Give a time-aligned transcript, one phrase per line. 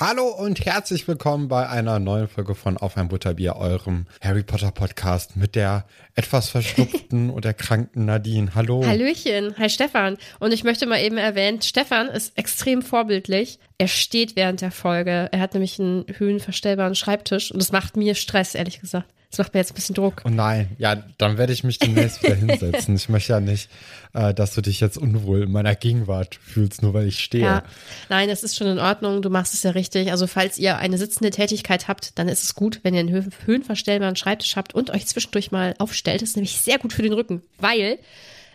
[0.00, 4.70] Hallo und herzlich willkommen bei einer neuen Folge von Auf ein Butterbier, eurem Harry Potter
[4.70, 8.54] Podcast mit der etwas verschnupften und erkrankten Nadine.
[8.54, 8.86] Hallo.
[8.86, 9.56] Hallöchen.
[9.58, 10.16] Hi Stefan.
[10.38, 13.58] Und ich möchte mal eben erwähnen, Stefan ist extrem vorbildlich.
[13.76, 15.30] Er steht während der Folge.
[15.32, 19.12] Er hat nämlich einen höhenverstellbaren Schreibtisch und das macht mir Stress, ehrlich gesagt.
[19.30, 20.22] Das macht mir jetzt ein bisschen Druck.
[20.24, 22.96] Oh nein, ja, dann werde ich mich demnächst wieder hinsetzen.
[22.96, 23.68] Ich möchte ja nicht,
[24.14, 27.44] äh, dass du dich jetzt unwohl in meiner Gegenwart fühlst, nur weil ich stehe.
[27.44, 27.62] Ja,
[28.08, 29.20] nein, das ist schon in Ordnung.
[29.20, 30.10] Du machst es ja richtig.
[30.10, 33.22] Also falls ihr eine sitzende Tätigkeit habt, dann ist es gut, wenn ihr einen Hö
[33.44, 36.22] höhenverstellbaren Schreibtisch habt und euch zwischendurch mal aufstellt.
[36.22, 37.98] Das ist nämlich sehr gut für den Rücken, weil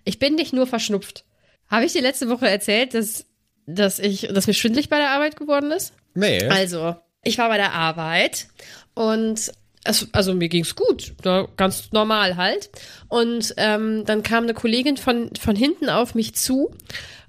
[0.05, 1.23] ich bin nicht nur verschnupft.
[1.67, 3.25] Habe ich dir letzte Woche erzählt, dass,
[3.67, 5.93] dass ich, dass mir schwindlig bei der Arbeit geworden ist?
[6.15, 6.43] Nee.
[6.47, 8.47] Also, ich war bei der Arbeit
[8.95, 9.51] und
[9.83, 12.69] es, also mir ging's gut, ne, ganz normal halt.
[13.09, 16.71] Und ähm, dann kam eine Kollegin von, von hinten auf mich zu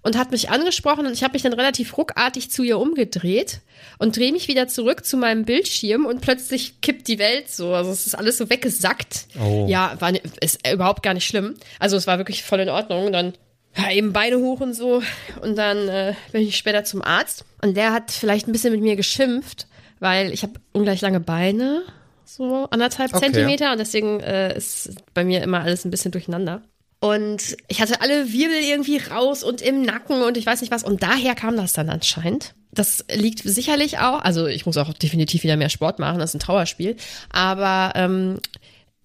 [0.03, 3.61] und hat mich angesprochen und ich habe mich dann relativ ruckartig zu ihr umgedreht
[3.99, 7.75] und drehe mich wieder zurück zu meinem Bildschirm und plötzlich kippt die Welt so.
[7.75, 9.27] Also es ist alles so weggesackt.
[9.41, 9.67] Oh.
[9.69, 11.55] Ja, war ist überhaupt gar nicht schlimm.
[11.79, 13.07] Also es war wirklich voll in Ordnung.
[13.07, 13.33] Und dann
[13.77, 15.03] ja, eben Beine hoch und so.
[15.41, 17.45] Und dann äh, bin ich später zum Arzt.
[17.63, 19.67] Und der hat vielleicht ein bisschen mit mir geschimpft,
[20.01, 21.83] weil ich habe ungleich lange Beine
[22.25, 23.25] so anderthalb okay.
[23.25, 26.63] Zentimeter und deswegen äh, ist bei mir immer alles ein bisschen durcheinander.
[27.01, 30.85] Und ich hatte alle Wirbel irgendwie raus und im Nacken und ich weiß nicht was.
[30.85, 32.55] Und daher kam das dann anscheinend.
[32.73, 36.37] Das liegt sicherlich auch, also ich muss auch definitiv wieder mehr Sport machen, das ist
[36.37, 36.97] ein Trauerspiel.
[37.31, 38.39] Aber ähm,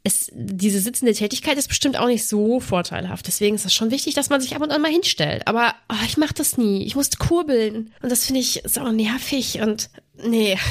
[0.03, 3.27] es, diese sitzende Tätigkeit ist bestimmt auch nicht so vorteilhaft.
[3.27, 5.47] Deswegen ist es schon wichtig, dass man sich ab und an mal hinstellt.
[5.47, 6.85] Aber oh, ich mache das nie.
[6.85, 7.91] Ich muss kurbeln.
[8.01, 9.89] Und das finde ich so nervig und
[10.23, 10.57] nee.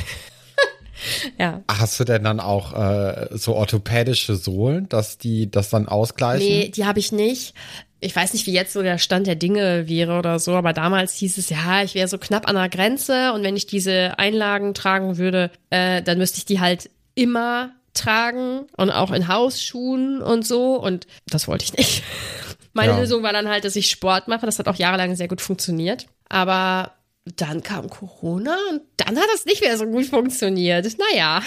[1.39, 1.63] ja.
[1.71, 6.47] Hast du denn dann auch äh, so orthopädische Sohlen, dass die das dann ausgleichen?
[6.47, 7.55] Nee, die habe ich nicht.
[8.01, 11.15] Ich weiß nicht, wie jetzt so der Stand der Dinge wäre oder so, aber damals
[11.15, 14.73] hieß es, ja, ich wäre so knapp an der Grenze und wenn ich diese Einlagen
[14.73, 20.47] tragen würde, äh, dann müsste ich die halt immer tragen und auch in Hausschuhen und
[20.47, 22.05] so und das wollte ich nicht.
[22.73, 22.99] Meine ja.
[23.01, 24.47] Lösung war dann halt, dass ich Sport mache.
[24.47, 26.07] Das hat auch jahrelang sehr gut funktioniert.
[26.29, 26.93] Aber
[27.37, 30.87] dann kam Corona und dann hat das nicht mehr so gut funktioniert.
[30.99, 31.43] Naja,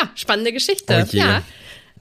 [0.00, 1.04] ja, spannende Geschichte.
[1.04, 1.18] Oh je.
[1.18, 1.42] Ja.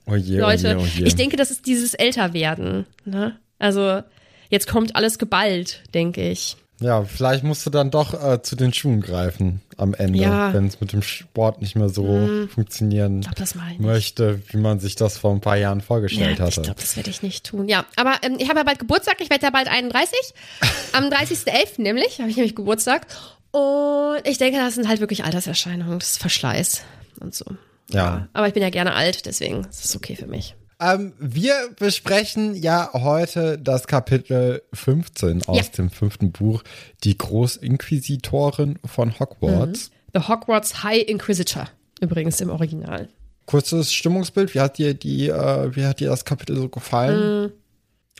[0.08, 1.06] Oh je, Leute, oh je, oh je.
[1.06, 2.86] ich denke, das ist dieses Älterwerden.
[3.06, 3.40] Ne?
[3.58, 4.04] Also
[4.50, 6.58] jetzt kommt alles geballt, denke ich.
[6.82, 10.54] Ja, vielleicht musst du dann doch äh, zu den Schuhen greifen am Ende, ja.
[10.54, 12.50] wenn es mit dem Sport nicht mehr so mm.
[12.50, 16.62] funktionieren glaub, möchte, wie man sich das vor ein paar Jahren vorgestellt ja, hatte.
[16.62, 17.70] Ich glaube, das werde ich nicht tun.
[17.70, 20.18] Ja, aber ähm, ich habe ja bald Geburtstag, ich werde ja bald 31.
[20.94, 21.82] am 30.11.
[21.82, 23.08] nämlich habe ich nämlich Geburtstag.
[23.52, 26.82] Und ich denke, das sind halt wirklich Alterserscheinungen, das ist Verschleiß
[27.22, 27.46] und so.
[27.90, 28.04] Ja.
[28.04, 28.28] ja.
[28.34, 30.56] Aber ich bin ja gerne alt, deswegen ist es okay für mich.
[30.86, 35.64] Ähm, wir besprechen ja heute das Kapitel 15 aus ja.
[35.64, 36.64] dem fünften Buch,
[37.04, 39.90] die Großinquisitorin von Hogwarts.
[39.90, 40.20] Mhm.
[40.20, 41.68] The Hogwarts High Inquisitor,
[42.02, 43.10] übrigens im Original.
[43.46, 47.44] Kurzes Stimmungsbild, wie hat dir die, äh, wie hat dir das Kapitel so gefallen?
[47.44, 47.52] Mhm.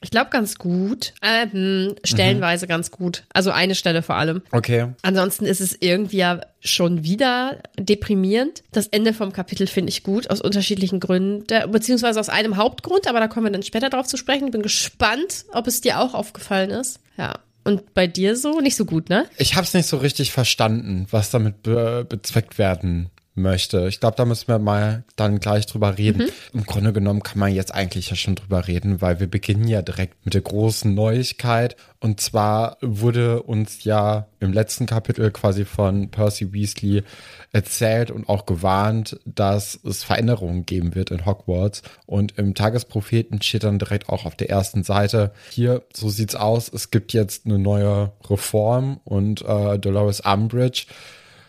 [0.02, 1.14] Ich glaube ganz gut.
[1.22, 3.24] Ähm, stellenweise ganz gut.
[3.34, 4.42] Also eine Stelle vor allem.
[4.52, 4.88] Okay.
[5.02, 8.64] Ansonsten ist es irgendwie ja schon wieder deprimierend.
[8.72, 13.20] Das Ende vom Kapitel finde ich gut, aus unterschiedlichen Gründen, beziehungsweise aus einem Hauptgrund, aber
[13.20, 14.46] da kommen wir dann später drauf zu sprechen.
[14.46, 17.00] Ich bin gespannt, ob es dir auch aufgefallen ist.
[17.18, 17.40] Ja.
[17.64, 18.60] Und bei dir so?
[18.62, 19.26] Nicht so gut, ne?
[19.38, 23.88] Ich habe es nicht so richtig verstanden, was damit be bezweckt werden möchte.
[23.88, 26.24] Ich glaube, da müssen wir mal dann gleich drüber reden.
[26.24, 26.60] Mhm.
[26.60, 29.82] Im Grunde genommen kann man jetzt eigentlich ja schon drüber reden, weil wir beginnen ja
[29.82, 31.76] direkt mit der großen Neuigkeit.
[32.00, 37.04] Und zwar wurde uns ja im letzten Kapitel quasi von Percy Weasley
[37.52, 41.82] erzählt und auch gewarnt, dass es Veränderungen geben wird in Hogwarts.
[42.06, 46.72] Und im Tagespropheten steht dann direkt auch auf der ersten Seite, hier, so sieht's aus,
[46.72, 50.86] es gibt jetzt eine neue Reform und äh, Dolores Umbridge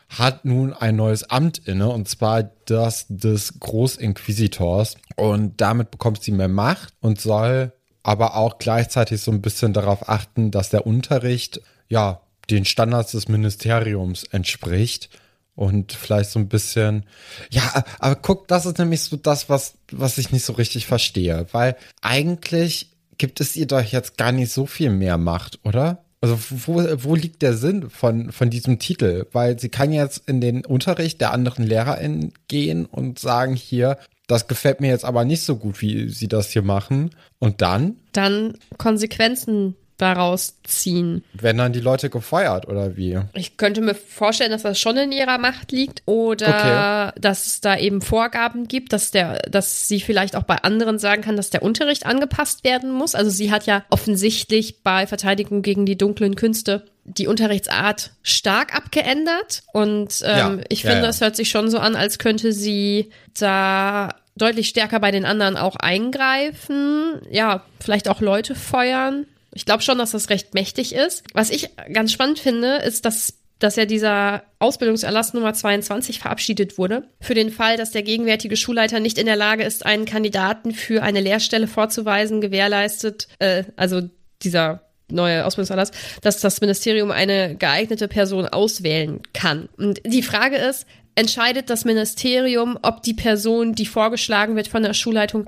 [0.09, 4.97] hat nun ein neues Amt inne, und zwar das des Großinquisitors.
[5.17, 7.73] Und damit bekommt sie mehr Macht und soll
[8.03, 12.21] aber auch gleichzeitig so ein bisschen darauf achten, dass der Unterricht, ja,
[12.51, 15.11] den Standards des Ministeriums entspricht
[15.57, 17.05] und vielleicht so ein bisschen,
[17.51, 21.47] ja, aber guck, das ist nämlich so das, was, was ich nicht so richtig verstehe,
[21.51, 26.05] weil eigentlich gibt es ihr doch jetzt gar nicht so viel mehr Macht, oder?
[26.27, 29.27] Also wo, wo liegt der Sinn von, von diesem Titel?
[29.31, 33.97] Weil sie kann jetzt in den Unterricht der anderen LehrerInnen gehen und sagen hier,
[34.27, 37.11] das gefällt mir jetzt aber nicht so gut, wie sie das hier machen.
[37.39, 37.97] Und dann?
[38.11, 41.25] Dann Konsequenzen daraus ziehen.
[41.33, 43.19] Werden dann die Leute gefeuert oder wie?
[43.35, 47.21] Ich könnte mir vorstellen, dass das schon in ihrer Macht liegt oder okay.
[47.21, 51.23] dass es da eben Vorgaben gibt, dass der, dass sie vielleicht auch bei anderen sagen
[51.23, 53.15] kann, dass der Unterricht angepasst werden muss.
[53.15, 59.63] Also sie hat ja offensichtlich bei Verteidigung gegen die dunklen Künste die Unterrichtsart stark abgeändert
[59.73, 61.21] und ähm, ja, ich finde, ja, ja.
[61.21, 65.77] hört sich schon so an, als könnte sie da deutlich stärker bei den anderen auch
[65.77, 69.27] eingreifen, ja, vielleicht auch Leute feuern.
[69.57, 71.25] Ich glaube schon, dass das recht mächtig ist.
[71.33, 77.09] Was ich ganz spannend finde, ist, dass dass ja dieser Ausbildungserlass Nummer 22 verabschiedet wurde.
[77.23, 81.03] Für den Fall, dass der gegenwärtige Schulleiter nicht in der Lage ist, einen Kandidaten für
[81.03, 84.03] eine Lehrstelle vorzuweisen, gewährleistet, äh, also
[84.43, 89.71] dieser neue Ausbildungserlass, dass das Ministerium eine geeignete Person auswählen kann.
[89.79, 94.93] Und die Frage ist, entscheidet das Ministerium, ob die Person, die vorgeschlagen wird von der
[94.93, 95.47] Schulleitung,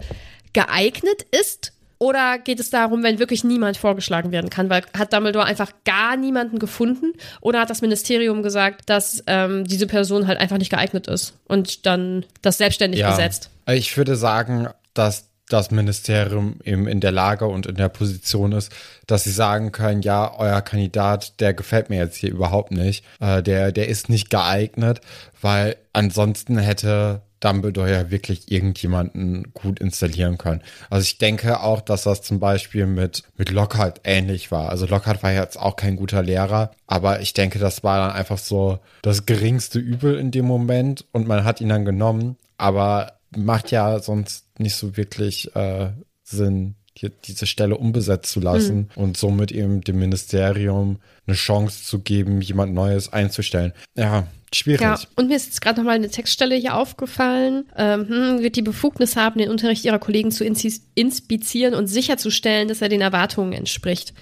[0.54, 4.70] geeignet ist oder geht es darum, wenn wirklich niemand vorgeschlagen werden kann?
[4.70, 7.12] Weil hat Dumbledore einfach gar niemanden gefunden?
[7.40, 11.86] Oder hat das Ministerium gesagt, dass ähm, diese Person halt einfach nicht geeignet ist und
[11.86, 13.10] dann das selbstständig ja.
[13.10, 13.50] besetzt?
[13.66, 18.70] Ich würde sagen, dass das Ministerium eben in der Lage und in der Position ist,
[19.06, 23.42] dass sie sagen können, ja, euer Kandidat, der gefällt mir jetzt hier überhaupt nicht, äh,
[23.42, 25.00] der, der ist nicht geeignet,
[25.40, 30.62] weil ansonsten hätte Dumbledore ja wirklich irgendjemanden gut installieren können.
[30.90, 34.70] Also ich denke auch, dass das zum Beispiel mit, mit Lockhart ähnlich war.
[34.70, 38.38] Also Lockhart war jetzt auch kein guter Lehrer, aber ich denke, das war dann einfach
[38.38, 43.70] so das geringste Übel in dem Moment und man hat ihn dann genommen, aber macht
[43.70, 45.90] ja sonst nicht so wirklich äh,
[46.24, 49.02] Sinn, hier diese Stelle unbesetzt zu lassen mhm.
[49.02, 53.72] und somit eben dem Ministerium eine Chance zu geben, jemand Neues einzustellen.
[53.94, 54.80] Ja, Schwierig.
[54.80, 57.66] Ja, und mir ist jetzt gerade nochmal eine Textstelle hier aufgefallen.
[57.76, 62.80] Ähm, hm, wird die Befugnis haben, den Unterricht ihrer Kollegen zu inspizieren und sicherzustellen, dass
[62.80, 64.14] er den Erwartungen entspricht.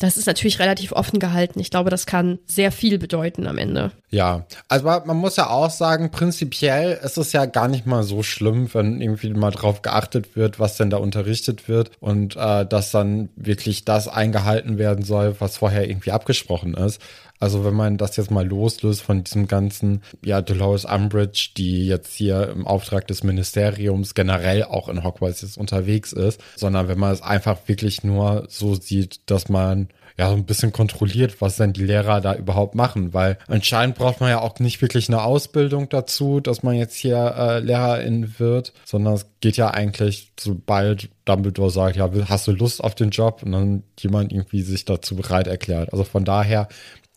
[0.00, 1.60] Das ist natürlich relativ offen gehalten.
[1.60, 3.92] Ich glaube, das kann sehr viel bedeuten am Ende.
[4.08, 8.22] Ja, also man muss ja auch sagen, prinzipiell ist es ja gar nicht mal so
[8.22, 12.92] schlimm, wenn irgendwie mal drauf geachtet wird, was denn da unterrichtet wird und äh, dass
[12.92, 16.98] dann wirklich das eingehalten werden soll, was vorher irgendwie abgesprochen ist.
[17.40, 22.14] Also wenn man das jetzt mal loslöst von diesem ganzen, ja, Dolores Umbridge, die jetzt
[22.14, 27.12] hier im Auftrag des Ministeriums generell auch in Hogwarts jetzt unterwegs ist, sondern wenn man
[27.12, 29.88] es einfach wirklich nur so sieht, dass man
[30.20, 34.20] ja, so ein bisschen kontrolliert, was denn die Lehrer da überhaupt machen, weil anscheinend braucht
[34.20, 38.74] man ja auch nicht wirklich eine Ausbildung dazu, dass man jetzt hier äh, Lehrerin wird,
[38.84, 43.42] sondern es geht ja eigentlich, sobald Dumbledore sagt, ja, hast du Lust auf den Job
[43.42, 45.90] und dann jemand irgendwie sich dazu bereit erklärt.
[45.92, 46.68] Also von daher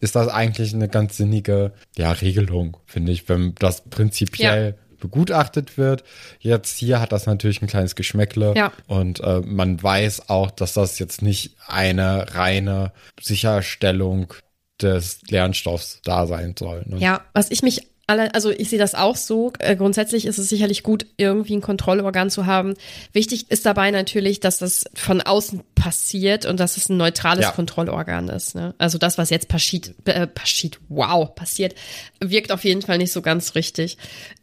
[0.04, 4.96] ist das eigentlich eine ganz sinnige ja, Regelung, finde ich, wenn das prinzipiell ja.
[5.00, 6.04] begutachtet wird.
[6.40, 8.74] Jetzt hier hat das natürlich ein kleines Geschmäckle ja.
[8.88, 14.34] und äh, man weiß auch, dass das jetzt nicht eine reine Sicherstellung
[14.82, 16.84] des Lernstoffs da sein soll.
[16.86, 16.98] Ne?
[16.98, 19.54] Ja, was ich mich also ich sehe das auch so.
[19.60, 22.74] Äh, grundsätzlich ist es sicherlich gut, irgendwie ein Kontrollorgan zu haben.
[23.14, 27.52] Wichtig ist dabei natürlich, dass das von außen passiert und dass es ein neutrales ja.
[27.52, 28.56] Kontrollorgan ist.
[28.56, 28.76] Ne?
[28.78, 31.76] Also das, was jetzt passiert, äh, passiert, wow, passiert,
[32.20, 33.98] wirkt auf jeden Fall nicht so ganz richtig.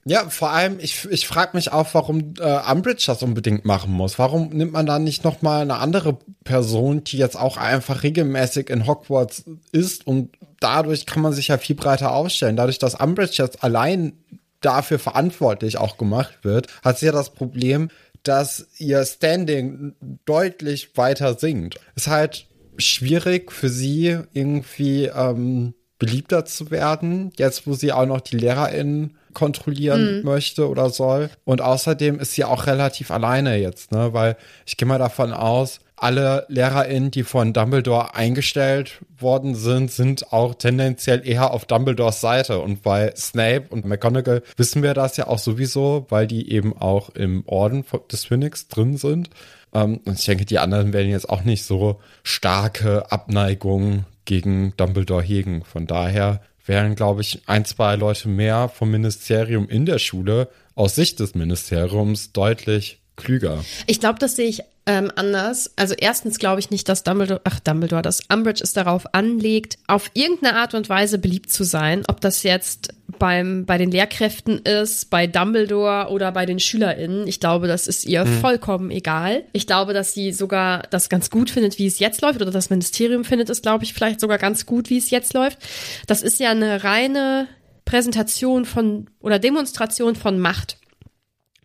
[0.06, 4.18] Ja, vor allem, ich, ich frage mich auch, warum äh, Umbridge das unbedingt machen muss.
[4.18, 8.70] Warum nimmt man da nicht noch mal eine andere Person, die jetzt auch einfach regelmäßig
[8.70, 12.56] in Hogwarts ist und dadurch kann man sich ja viel breiter aufstellen.
[12.56, 14.12] Dadurch, dass Umbridge jetzt allein
[14.60, 17.90] dafür verantwortlich auch gemacht wird, hat sie ja das Problem,
[18.22, 19.94] dass ihr Standing
[20.26, 21.80] deutlich weiter sinkt.
[21.96, 28.20] Ist halt schwierig für sie irgendwie ähm, beliebter zu werden, jetzt wo sie auch noch
[28.20, 30.24] die LehrerInnen kontrollieren mhm.
[30.24, 31.30] möchte oder soll.
[31.44, 34.12] Und außerdem ist sie auch relativ alleine jetzt, ne?
[34.12, 34.36] Weil
[34.66, 40.54] ich gehe mal davon aus, alle LehrerInnen, die von Dumbledore eingestellt worden sind, sind auch
[40.54, 42.58] tendenziell eher auf Dumbledores Seite.
[42.60, 47.10] Und bei Snape und McGonagall wissen wir das ja auch sowieso, weil die eben auch
[47.10, 49.28] im Orden des Phoenix drin sind.
[49.74, 55.22] Ähm, und ich denke, die anderen werden jetzt auch nicht so starke Abneigungen gegen Dumbledore
[55.22, 55.64] hegen.
[55.64, 60.94] Von daher wären, glaube ich, ein, zwei Leute mehr vom Ministerium in der Schule aus
[60.94, 63.64] Sicht des Ministeriums deutlich klüger.
[63.86, 65.70] Ich glaube, das sehe ich ähm, anders.
[65.76, 70.10] Also erstens glaube ich nicht, dass Dumbledore, ach Dumbledore, dass Umbridge es darauf anlegt, auf
[70.14, 72.02] irgendeine Art und Weise beliebt zu sein.
[72.08, 77.28] Ob das jetzt beim, bei den Lehrkräften ist, bei Dumbledore oder bei den SchülerInnen.
[77.28, 78.40] Ich glaube, das ist ihr hm.
[78.40, 79.44] vollkommen egal.
[79.52, 82.70] Ich glaube, dass sie sogar das ganz gut findet, wie es jetzt läuft, oder das
[82.70, 85.58] Ministerium findet es, glaube ich, vielleicht sogar ganz gut, wie es jetzt läuft.
[86.06, 87.46] Das ist ja eine reine
[87.84, 90.79] Präsentation von oder Demonstration von Macht.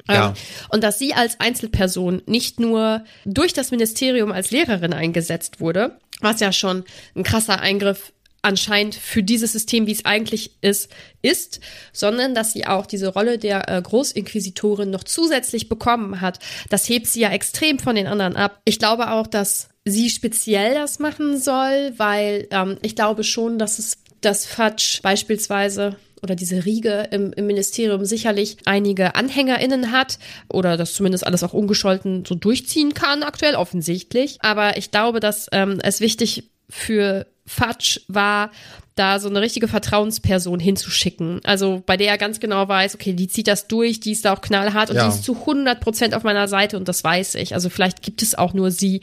[0.08, 0.28] Ja.
[0.28, 0.34] Ähm,
[0.70, 6.40] und dass sie als Einzelperson nicht nur durch das Ministerium als Lehrerin eingesetzt wurde, was
[6.40, 6.84] ja schon
[7.16, 8.14] ein krasser Eingriff
[8.46, 10.92] anscheinend für dieses System, wie es eigentlich ist,
[11.24, 11.60] ist,
[11.92, 16.38] sondern dass sie auch diese Rolle der äh, Großinquisitorin noch zusätzlich bekommen hat.
[16.70, 18.62] Das hebt sie ja extrem von den anderen ab.
[18.64, 23.80] Ich glaube auch, dass sie speziell das machen soll, weil ähm, ich glaube schon, dass
[23.80, 30.18] es das Fatsch beispielsweise oder diese Riege im, im Ministerium sicherlich einige AnhängerInnen hat
[30.50, 34.40] oder das zumindest alles auch ungescholten so durchziehen kann, aktuell offensichtlich.
[34.42, 38.50] Aber ich glaube, dass ähm, es wichtig für Fatsch war,
[38.96, 41.42] da so eine richtige Vertrauensperson hinzuschicken.
[41.44, 44.34] Also bei der er ganz genau weiß, okay, die zieht das durch, die ist da
[44.34, 45.04] auch knallhart und ja.
[45.04, 47.54] die ist zu 100 Prozent auf meiner Seite und das weiß ich.
[47.54, 49.02] Also vielleicht gibt es auch nur sie,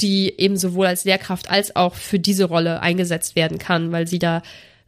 [0.00, 4.20] die eben sowohl als Lehrkraft als auch für diese Rolle eingesetzt werden kann, weil sie
[4.20, 4.42] da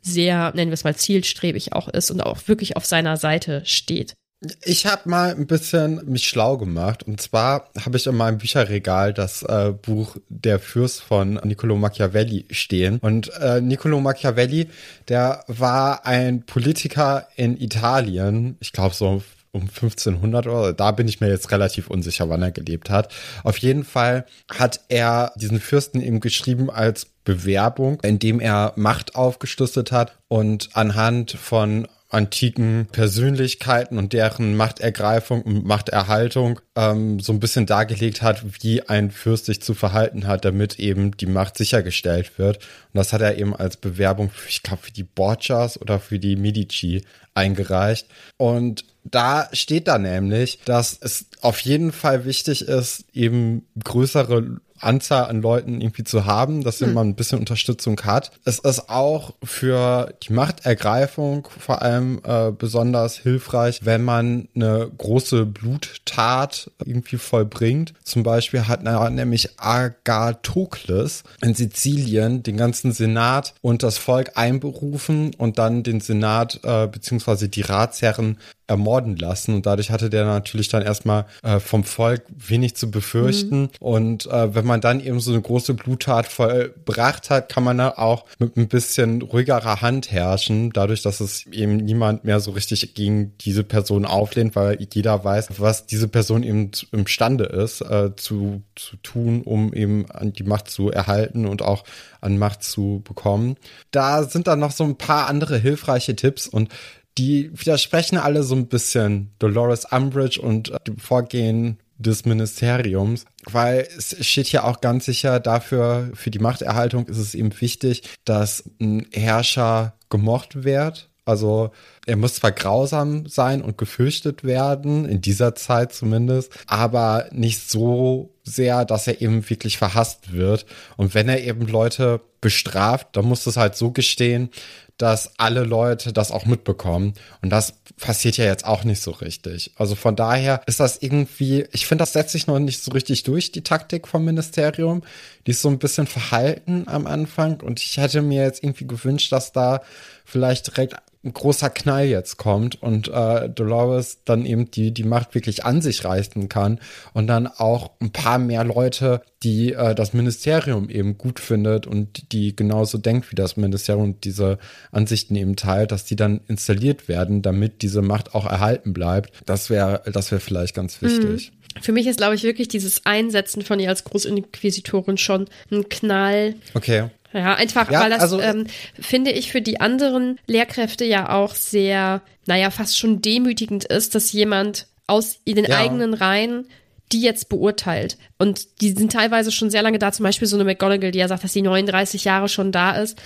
[0.05, 4.15] sehr, nennen wir es mal, zielstrebig auch ist und auch wirklich auf seiner Seite steht.
[4.63, 9.15] Ich habe mal ein bisschen mich schlau gemacht und zwar habe ich in meinem Bücherregal
[9.15, 14.69] das äh, Buch Der Fürst von Niccolo Machiavelli stehen und äh, Niccolo Machiavelli,
[15.09, 19.23] der war ein Politiker in Italien, ich glaube so
[19.55, 23.13] um 1500 oder da bin ich mir jetzt relativ unsicher, wann er gelebt hat.
[23.43, 29.93] Auf jeden Fall hat er diesen Fürsten eben geschrieben als Bewerbung, indem er Macht aufgestustet
[29.93, 37.67] hat und anhand von antiken Persönlichkeiten und deren Machtergreifung und Machterhaltung ähm, so ein bisschen
[37.67, 42.59] dargelegt hat, wie ein Fürst sich zu verhalten hat, damit eben die Macht sichergestellt wird.
[42.59, 46.19] Und das hat er eben als Bewerbung, für, ich glaube, für die Borgias oder für
[46.19, 47.03] die Medici
[47.35, 48.07] eingereicht.
[48.37, 55.27] Und da steht da nämlich, dass es auf jeden Fall wichtig ist, eben größere Anzahl
[55.27, 56.93] an Leuten irgendwie zu haben, dass hm.
[56.95, 58.33] man ein bisschen Unterstützung hat.
[58.45, 65.47] Es ist auch für die Machtergreifung vor allem äh, besonders hilfreich, wenn man eine große
[65.47, 67.95] Bluttat irgendwie vollbringt.
[68.03, 75.59] Zum Beispiel hat nämlich Agathokles in Sizilien den ganzen Senat und das Volk einberufen und
[75.59, 80.83] dann den Senat äh, beziehungsweise die Ratsherren ermorden lassen und dadurch hatte der natürlich dann
[80.83, 83.71] erstmal äh, vom Volk wenig zu befürchten mhm.
[83.79, 87.91] und äh, wenn man dann eben so eine große Bluttat vollbracht hat, kann man da
[87.91, 92.95] auch mit ein bisschen ruhigerer Hand herrschen, dadurch, dass es eben niemand mehr so richtig
[92.95, 98.63] gegen diese Person auflehnt, weil jeder weiß, was diese Person eben imstande ist äh, zu,
[98.75, 101.85] zu tun, um eben die Macht zu erhalten und auch
[102.21, 103.57] an Macht zu bekommen.
[103.91, 106.71] Da sind dann noch so ein paar andere hilfreiche Tipps und
[107.19, 114.17] die widersprechen alle so ein bisschen Dolores Umbridge und dem Vorgehen des Ministeriums, weil es
[114.27, 119.07] steht hier auch ganz sicher dafür, für die Machterhaltung ist es eben wichtig, dass ein
[119.13, 121.11] Herrscher gemocht wird.
[121.27, 121.71] Also
[122.07, 128.35] er muss zwar grausam sein und gefürchtet werden, in dieser Zeit zumindest, aber nicht so
[128.43, 130.67] sehr, dass er eben wirklich verhasst wird.
[130.99, 134.51] Und wenn er eben Leute bestraft, dann musst du es halt so gestehen,
[134.99, 137.15] dass alle Leute das auch mitbekommen.
[137.43, 139.73] Und das passiert ja jetzt auch nicht so richtig.
[139.77, 143.25] Also von daher ist das irgendwie, ich finde, das setzt sich noch nicht so richtig
[143.25, 145.03] durch, die Taktik vom Ministerium.
[145.47, 147.61] Die ist so ein bisschen verhalten am Anfang.
[147.61, 149.83] Und ich hätte mir jetzt irgendwie gewünscht, dass da
[150.25, 155.35] vielleicht direkt ein großer Knall jetzt kommt und äh, Dolores dann eben die, die Macht
[155.35, 156.79] wirklich an sich reißen kann
[157.13, 162.33] und dann auch ein paar mehr Leute, die äh, das Ministerium eben gut findet und
[162.33, 164.59] die genauso denkt wie das Ministerium und diese
[164.93, 169.33] Ansichten eben teilt, dass die dann installiert werden, damit diese Macht auch erhalten bleibt.
[169.47, 171.53] Das wäre, das wäre vielleicht ganz wichtig.
[171.53, 171.83] Mhm.
[171.83, 176.55] Für mich ist, glaube ich, wirklich dieses Einsetzen von ihr als Großinquisitorin schon ein Knall.
[176.75, 177.11] Okay.
[177.35, 178.67] Ja, einfach, ja, weil das, also, ähm,
[178.99, 184.33] finde ich, für die anderen Lehrkräfte ja auch sehr, naja, fast schon demütigend ist, dass
[184.33, 185.79] jemand aus den ja.
[185.79, 186.67] eigenen Reihen
[187.13, 188.17] die jetzt beurteilt.
[188.39, 191.29] Und die sind teilweise schon sehr lange da, zum Beispiel so eine McGonagall, die ja
[191.29, 193.19] sagt, dass sie 39 Jahre schon da ist.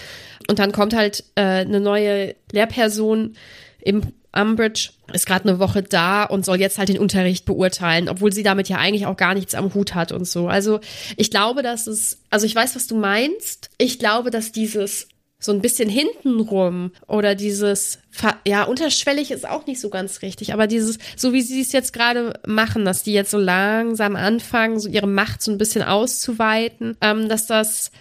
[0.48, 3.34] Und dann kommt halt äh, eine neue Lehrperson
[3.80, 4.02] im
[4.40, 8.42] Umbridge ist gerade eine Woche da und soll jetzt halt den Unterricht beurteilen, obwohl sie
[8.42, 10.48] damit ja eigentlich auch gar nichts am Hut hat und so.
[10.48, 10.80] Also
[11.16, 13.70] ich glaube, dass es, also ich weiß, was du meinst.
[13.78, 15.08] Ich glaube, dass dieses
[15.40, 18.00] so ein bisschen hintenrum oder dieses,
[18.44, 21.92] ja, unterschwellig ist auch nicht so ganz richtig, aber dieses, so wie sie es jetzt
[21.92, 26.96] gerade machen, dass die jetzt so langsam anfangen, so ihre Macht so ein bisschen auszuweiten,
[27.00, 27.92] ähm, dass das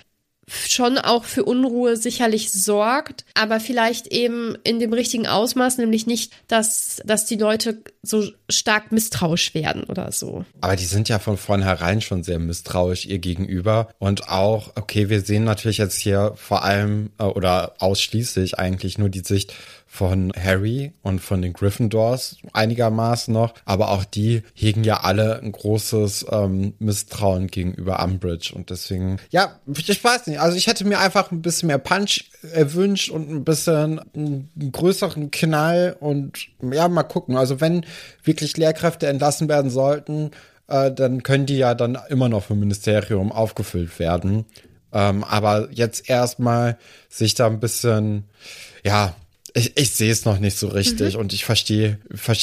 [0.49, 6.31] schon auch für Unruhe sicherlich sorgt, aber vielleicht eben in dem richtigen Ausmaß, nämlich nicht,
[6.47, 10.45] dass, dass die Leute so stark misstrauisch werden oder so.
[10.61, 15.21] Aber die sind ja von vornherein schon sehr misstrauisch ihr gegenüber und auch, okay, wir
[15.21, 19.53] sehen natürlich jetzt hier vor allem äh, oder ausschließlich eigentlich nur die Sicht
[19.87, 25.51] von Harry und von den Gryffindors einigermaßen noch, aber auch die hegen ja alle ein
[25.51, 28.53] großes ähm, Misstrauen gegenüber Umbridge.
[28.53, 32.25] Und deswegen, ja, ich weiß nicht, also ich hätte mir einfach ein bisschen mehr Punch
[32.53, 35.95] erwünscht und ein bisschen einen größeren Knall.
[35.99, 37.85] Und ja, mal gucken, also wenn
[38.23, 40.31] wirklich Lehrkräfte entlassen werden sollten,
[40.67, 44.45] äh, dann können die ja dann immer noch vom Ministerium aufgefüllt werden.
[44.93, 46.77] Ähm, aber jetzt erstmal
[47.09, 48.25] sich da ein bisschen,
[48.83, 49.15] ja,
[49.57, 51.19] ich, ich sehe es noch nicht so richtig mhm.
[51.19, 51.99] und ich verstehe,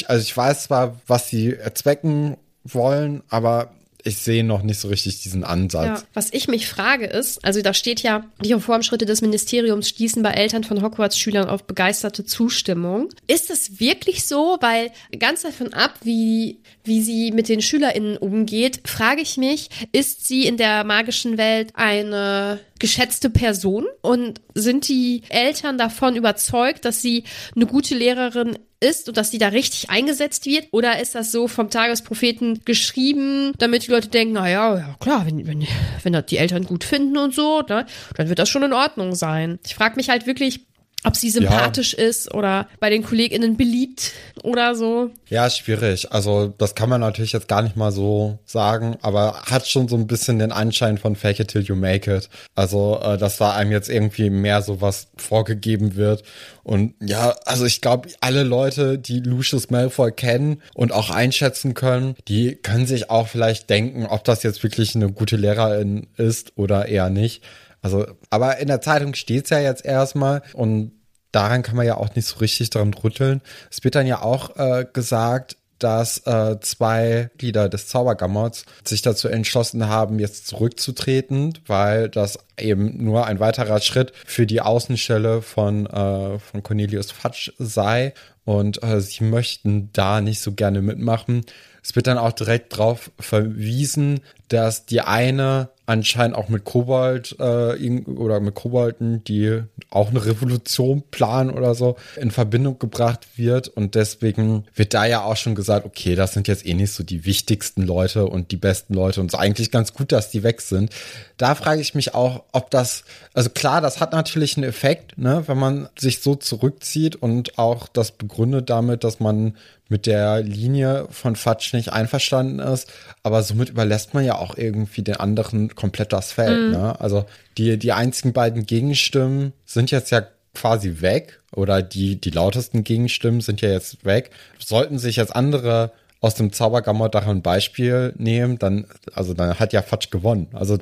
[0.06, 3.70] also ich weiß zwar, was sie erzwecken wollen, aber
[4.06, 6.00] ich sehe noch nicht so richtig diesen Ansatz.
[6.00, 10.22] Ja, was ich mich frage ist, also da steht ja, die Reformschritte des Ministeriums stießen
[10.22, 13.08] bei Eltern von Hogwarts-Schülern auf begeisterte Zustimmung.
[13.26, 14.58] Ist das wirklich so?
[14.60, 20.26] Weil ganz davon ab, wie, wie sie mit den SchülerInnen umgeht, frage ich mich, ist
[20.26, 27.02] sie in der magischen Welt eine geschätzte Person und sind die Eltern davon überzeugt, dass
[27.02, 30.68] sie eine gute Lehrerin ist und dass sie da richtig eingesetzt wird?
[30.72, 35.46] Oder ist das so vom Tagespropheten geschrieben, damit die Leute denken, naja, ja klar, wenn,
[35.46, 35.66] wenn,
[36.02, 39.14] wenn das die Eltern gut finden und so, ne, dann wird das schon in Ordnung
[39.14, 39.58] sein.
[39.64, 40.66] Ich frage mich halt wirklich,
[41.04, 42.04] ob sie sympathisch ja.
[42.04, 44.12] ist oder bei den KollegInnen beliebt
[44.42, 45.10] oder so.
[45.28, 46.12] Ja, schwierig.
[46.12, 49.96] Also, das kann man natürlich jetzt gar nicht mal so sagen, aber hat schon so
[49.96, 52.28] ein bisschen den Anschein von Fake it till you make it.
[52.54, 56.24] Also, äh, dass da einem jetzt irgendwie mehr so was vorgegeben wird.
[56.62, 62.14] Und ja, also ich glaube, alle Leute, die Lucius Malfoy kennen und auch einschätzen können,
[62.26, 66.86] die können sich auch vielleicht denken, ob das jetzt wirklich eine gute Lehrerin ist oder
[66.86, 67.42] eher nicht.
[67.84, 70.92] Also, aber in der Zeitung steht's ja jetzt erstmal und
[71.32, 73.42] daran kann man ja auch nicht so richtig dran rütteln.
[73.70, 79.28] Es wird dann ja auch äh, gesagt, dass äh, zwei Glieder des Zaubergammots sich dazu
[79.28, 85.84] entschlossen haben, jetzt zurückzutreten, weil das eben nur ein weiterer Schritt für die Außenstelle von,
[85.84, 88.14] äh, von Cornelius Fatsch sei
[88.46, 91.44] und äh, sie möchten da nicht so gerne mitmachen.
[91.82, 98.00] Es wird dann auch direkt darauf verwiesen, dass die eine anscheinend auch mit Kobold äh,
[98.06, 103.68] oder mit Kobolden, die auch eine Revolution planen oder so, in Verbindung gebracht wird.
[103.68, 107.04] Und deswegen wird da ja auch schon gesagt, okay, das sind jetzt eh nicht so
[107.04, 110.42] die wichtigsten Leute und die besten Leute und es ist eigentlich ganz gut, dass die
[110.42, 110.90] weg sind.
[111.36, 115.42] Da frage ich mich auch, ob das, also klar, das hat natürlich einen Effekt, ne,
[115.46, 119.56] wenn man sich so zurückzieht und auch das begründet damit, dass man
[119.88, 122.90] mit der Linie von Fatsch nicht einverstanden ist.
[123.22, 126.68] Aber somit überlässt man ja auch irgendwie den anderen komplett das Feld.
[126.68, 126.72] Mhm.
[126.72, 127.00] Ne?
[127.00, 127.26] Also
[127.58, 133.40] die, die einzigen beiden Gegenstimmen sind jetzt ja quasi weg oder die, die lautesten Gegenstimmen
[133.40, 134.30] sind ja jetzt weg.
[134.58, 139.74] Sollten sich jetzt andere aus dem Zaubergammer daran ein Beispiel nehmen, dann, also dann hat
[139.74, 140.48] ja Fatsch gewonnen.
[140.52, 140.78] Also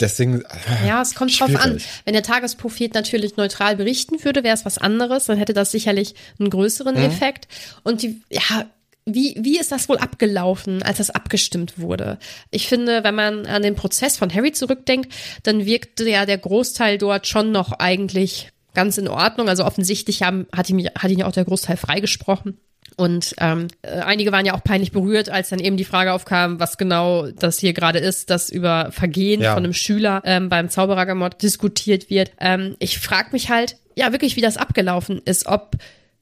[0.00, 0.42] Deswegen.
[0.42, 1.54] Äh, ja, es kommt schwierig.
[1.54, 1.80] drauf an.
[2.04, 5.26] Wenn der Tagesprophet natürlich neutral berichten würde, wäre es was anderes.
[5.26, 7.02] Dann hätte das sicherlich einen größeren mhm.
[7.02, 7.48] Effekt.
[7.84, 8.66] Und die, ja,
[9.06, 12.18] wie, wie ist das wohl abgelaufen, als das abgestimmt wurde?
[12.50, 16.98] Ich finde, wenn man an den Prozess von Harry zurückdenkt, dann wirkte ja der Großteil
[16.98, 19.48] dort schon noch eigentlich ganz in Ordnung.
[19.48, 22.58] Also offensichtlich haben, hat, ihn, hat ihn ja auch der Großteil freigesprochen.
[22.96, 26.60] Und ähm, äh, einige waren ja auch peinlich berührt, als dann eben die Frage aufkam,
[26.60, 29.54] was genau das hier gerade ist, dass über Vergehen ja.
[29.54, 32.32] von einem Schüler ähm, beim Zauberergemord diskutiert wird.
[32.38, 35.76] Ähm, ich frage mich halt, ja wirklich, wie das abgelaufen ist, ob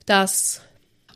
[0.06, 0.62] das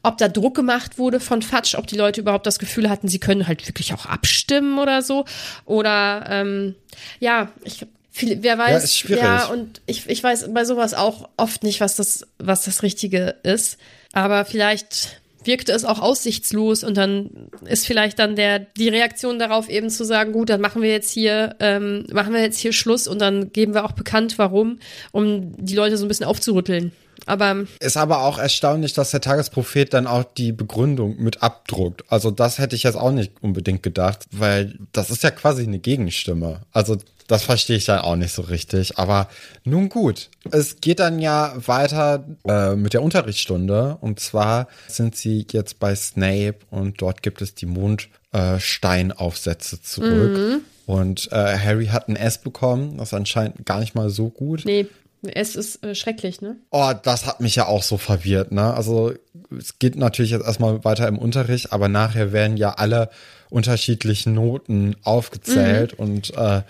[0.03, 3.19] ob da Druck gemacht wurde von Fatsch, ob die Leute überhaupt das Gefühl hatten, sie
[3.19, 5.25] können halt wirklich auch abstimmen oder so.
[5.65, 6.77] Oder ähm,
[7.19, 11.65] ja, ich viel, wer weiß, ja, ja, und ich, ich weiß bei sowas auch oft
[11.65, 13.79] nicht, was das, was das Richtige ist.
[14.13, 19.69] Aber vielleicht wirkte es auch aussichtslos und dann ist vielleicht dann der die Reaktion darauf
[19.69, 23.09] eben zu sagen, gut, dann machen wir jetzt hier ähm, machen wir jetzt hier Schluss
[23.09, 24.79] und dann geben wir auch bekannt, warum,
[25.13, 26.93] um die Leute so ein bisschen aufzurütteln.
[27.25, 32.05] Aber ist aber auch erstaunlich, dass der Tagesprophet dann auch die Begründung mit abdruckt.
[32.09, 35.79] Also das hätte ich jetzt auch nicht unbedingt gedacht, weil das ist ja quasi eine
[35.79, 36.61] Gegenstimme.
[36.73, 36.97] Also
[37.29, 38.99] das verstehe ich dann auch nicht so richtig.
[38.99, 39.29] Aber
[39.65, 40.31] nun gut.
[40.51, 43.99] Es geht dann ja weiter äh, mit der Unterrichtsstunde.
[44.01, 50.37] Und zwar sind sie jetzt bei Snape und dort gibt es die Mondsteinaufsätze zurück.
[50.37, 50.61] Mhm.
[50.87, 52.99] Und äh, Harry hat ein S bekommen.
[52.99, 54.63] Das ist anscheinend gar nicht mal so gut.
[54.65, 54.87] Nee.
[55.35, 56.57] Es ist äh, schrecklich, ne?
[56.71, 58.75] Oh, das hat mich ja auch so verwirrt, ne?
[58.75, 59.15] Also
[59.57, 63.11] es geht natürlich jetzt erstmal weiter im Unterricht, aber nachher werden ja alle
[63.51, 66.05] unterschiedlichen Noten aufgezählt mhm.
[66.05, 66.63] und äh,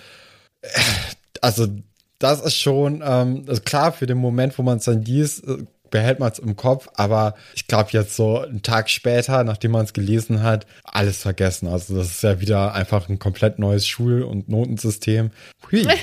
[1.41, 1.67] also
[2.19, 5.59] das ist schon ähm, also klar für den Moment, wo man es dann liest, äh,
[5.91, 9.85] behält man es im Kopf, aber ich glaube jetzt so einen Tag später, nachdem man
[9.85, 11.69] es gelesen hat, alles vergessen.
[11.69, 15.31] Also das ist ja wieder einfach ein komplett neues Schul- und Notensystem.
[15.71, 15.87] Hui.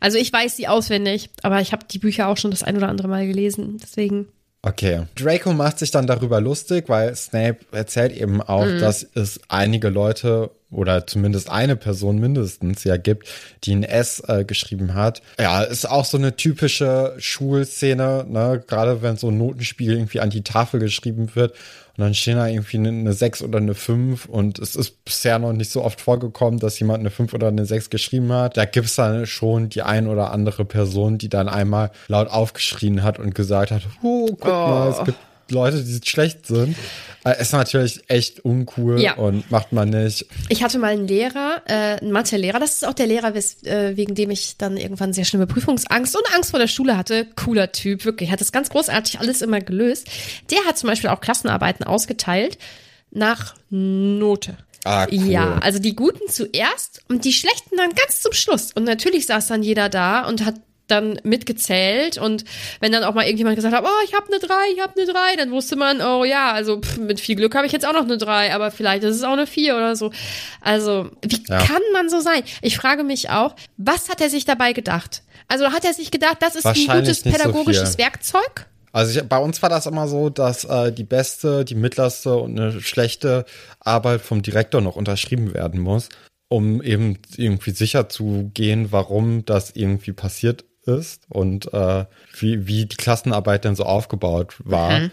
[0.00, 2.88] Also ich weiß sie auswendig, aber ich habe die Bücher auch schon das ein oder
[2.88, 4.28] andere Mal gelesen, deswegen.
[4.62, 5.04] Okay.
[5.14, 8.78] Draco macht sich dann darüber lustig, weil Snape erzählt eben auch, mhm.
[8.78, 13.28] dass es einige Leute oder zumindest eine Person mindestens ja gibt,
[13.64, 15.22] die ein S äh, geschrieben hat.
[15.38, 18.62] Ja, ist auch so eine typische Schulszene, ne?
[18.66, 21.52] Gerade wenn so ein Notenspiel irgendwie an die Tafel geschrieben wird
[21.96, 25.38] und dann stehen da irgendwie eine, eine 6 oder eine 5 und es ist bisher
[25.38, 28.56] noch nicht so oft vorgekommen, dass jemand eine 5 oder eine 6 geschrieben hat.
[28.56, 33.02] Da gibt es dann schon die ein oder andere Person, die dann einmal laut aufgeschrien
[33.02, 34.48] hat und gesagt hat, oh, guck oh.
[34.48, 35.18] mal, es gibt
[35.50, 36.76] Leute, die schlecht sind.
[37.24, 39.14] Äh, ist natürlich echt uncool ja.
[39.14, 40.26] und macht man nicht.
[40.48, 43.96] Ich hatte mal einen Lehrer, äh, einen Mathe-Lehrer, das ist auch der Lehrer, wes, äh,
[43.96, 47.26] wegen dem ich dann irgendwann sehr schlimme Prüfungsangst und Angst vor der Schule hatte.
[47.36, 48.30] Cooler Typ, wirklich.
[48.30, 50.08] Hat das ganz großartig alles immer gelöst.
[50.50, 52.56] Der hat zum Beispiel auch Klassenarbeiten ausgeteilt
[53.10, 54.56] nach Note.
[54.84, 55.26] Ah, cool.
[55.26, 58.72] Ja, also die Guten zuerst und die Schlechten dann ganz zum Schluss.
[58.72, 60.54] Und natürlich saß dann jeder da und hat
[60.90, 62.44] dann mitgezählt und
[62.80, 65.12] wenn dann auch mal irgendjemand gesagt hat, oh, ich habe eine 3, ich habe eine
[65.12, 67.92] 3, dann wusste man, oh ja, also pff, mit viel Glück habe ich jetzt auch
[67.92, 70.10] noch eine 3, aber vielleicht ist es auch eine 4 oder so.
[70.60, 71.58] Also, wie ja.
[71.58, 72.42] kann man so sein?
[72.62, 75.22] Ich frage mich auch, was hat er sich dabei gedacht?
[75.48, 78.66] Also hat er sich gedacht, das ist ein gutes pädagogisches so Werkzeug?
[78.92, 82.58] Also ich, bei uns war das immer so, dass äh, die beste, die mittlerste und
[82.58, 83.44] eine schlechte
[83.78, 86.08] Arbeit vom Direktor noch unterschrieben werden muss,
[86.48, 92.04] um eben irgendwie sicher zu gehen, warum das irgendwie passiert ist und äh,
[92.38, 95.00] wie, wie die Klassenarbeit denn so aufgebaut war.
[95.00, 95.10] Mhm.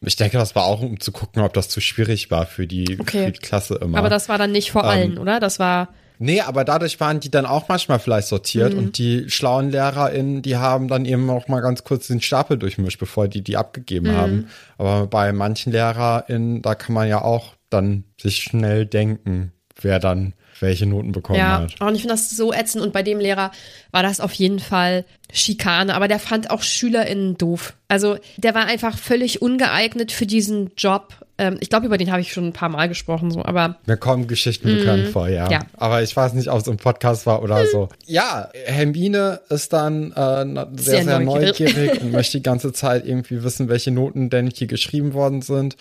[0.00, 2.98] Ich denke, das war auch, um zu gucken, ob das zu schwierig war für die,
[3.00, 3.26] okay.
[3.26, 3.98] für die Klasse immer.
[3.98, 5.40] Aber das war dann nicht vor ähm, allen, oder?
[5.40, 5.88] Das war.
[6.20, 8.78] Nee, aber dadurch waren die dann auch manchmal vielleicht sortiert mhm.
[8.78, 12.98] und die schlauen LehrerInnen, die haben dann eben auch mal ganz kurz den Stapel durchmischt,
[12.98, 14.16] bevor die die abgegeben mhm.
[14.16, 14.48] haben.
[14.78, 20.34] Aber bei manchen LehrerInnen, da kann man ja auch dann sich schnell denken, wer dann
[20.60, 21.80] welche Noten bekommen ja, hat.
[21.80, 22.82] Und ich finde das so ätzend.
[22.82, 23.50] Und bei dem Lehrer
[23.90, 25.94] war das auf jeden Fall Schikane.
[25.94, 27.74] Aber der fand auch SchülerInnen doof.
[27.88, 31.14] Also der war einfach völlig ungeeignet für diesen Job.
[31.38, 33.78] Ähm, ich glaube, über den habe ich schon ein paar Mal gesprochen, so, aber.
[33.86, 35.48] Mir kommen Geschichten bekannt vor, ja.
[35.50, 35.60] ja.
[35.76, 37.66] Aber ich weiß nicht, ob es im Podcast war oder hm.
[37.70, 37.88] so.
[38.06, 43.06] Ja, Hermine ist dann äh, sehr, sehr, sehr neugierig, neugierig und möchte die ganze Zeit
[43.06, 45.76] irgendwie wissen, welche Noten denn hier geschrieben worden sind.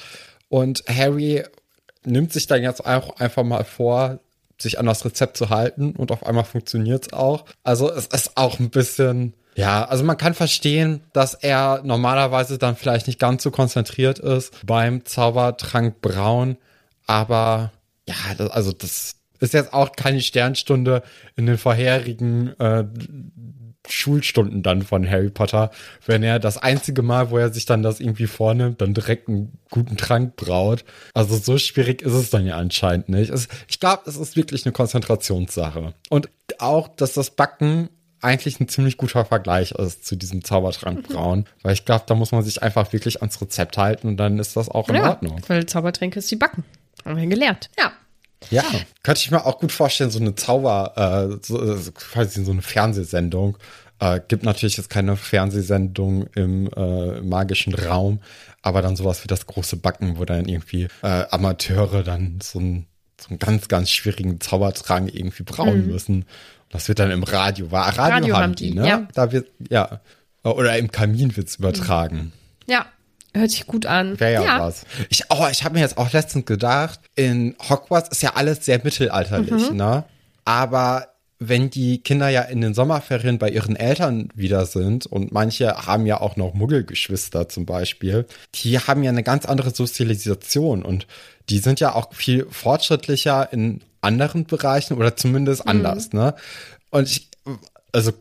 [0.49, 1.43] Und Harry
[2.05, 4.19] nimmt sich dann jetzt auch einfach mal vor,
[4.61, 7.45] sich an das Rezept zu halten und auf einmal funktioniert es auch.
[7.63, 12.75] Also es ist auch ein bisschen, ja, also man kann verstehen, dass er normalerweise dann
[12.75, 16.57] vielleicht nicht ganz so konzentriert ist beim Zaubertrank Braun,
[17.05, 17.71] aber
[18.07, 21.03] ja, das, also das ist jetzt auch keine Sternstunde
[21.35, 22.85] in den vorherigen äh,
[23.89, 25.71] Schulstunden dann von Harry Potter,
[26.05, 29.57] wenn er das einzige Mal, wo er sich dann das irgendwie vornimmt, dann direkt einen
[29.69, 30.85] guten Trank braut.
[31.13, 33.29] Also so schwierig ist es dann ja anscheinend nicht.
[33.29, 35.93] Es, ich glaube, es ist wirklich eine Konzentrationssache.
[36.09, 37.89] Und auch, dass das Backen
[38.21, 42.43] eigentlich ein ziemlich guter Vergleich ist zu diesem Zaubertrankbrauen, weil ich glaube, da muss man
[42.43, 45.39] sich einfach wirklich ans Rezept halten und dann ist das auch in ja, Ordnung.
[45.47, 46.63] weil Zaubertränke ist die Backen.
[47.05, 47.69] Haben wir gelernt.
[47.77, 47.91] Ja.
[48.49, 48.63] Ja,
[49.03, 50.93] könnte ich mir auch gut vorstellen, so eine Zauber,
[51.31, 53.57] äh, so, äh, quasi so eine Fernsehsendung.
[53.99, 58.19] Äh, gibt natürlich jetzt keine Fernsehsendung im äh, magischen Raum,
[58.61, 62.85] aber dann sowas wie das große Backen, wo dann irgendwie äh, Amateure dann so, ein,
[63.19, 66.25] so einen ganz, ganz schwierigen Zaubertrank irgendwie brauen müssen.
[66.69, 68.87] Das wird dann im Radio, war Radio, Radio haben die, die, ne?
[68.87, 69.07] ja.
[69.13, 70.01] Da wird, ja.
[70.43, 72.33] Oder im Kamin wird's übertragen.
[72.67, 72.85] Ja.
[73.37, 74.19] Hört sich gut an.
[74.19, 74.85] Wäre ja, was.
[75.09, 78.81] Ich, oh, ich habe mir jetzt auch letztens gedacht, in Hogwarts ist ja alles sehr
[78.83, 80.05] mittelalterlich, ne?
[80.45, 81.07] Aber
[81.39, 86.05] wenn die Kinder ja in den Sommerferien bei ihren Eltern wieder sind und manche haben
[86.07, 91.05] ja auch noch Muggelgeschwister zum Beispiel, die haben ja eine ganz andere Sozialisation und
[91.49, 96.33] die sind ja auch viel fortschrittlicher in anderen Bereichen oder zumindest anders, ne?
[96.89, 97.29] Und ich,
[97.91, 98.13] also,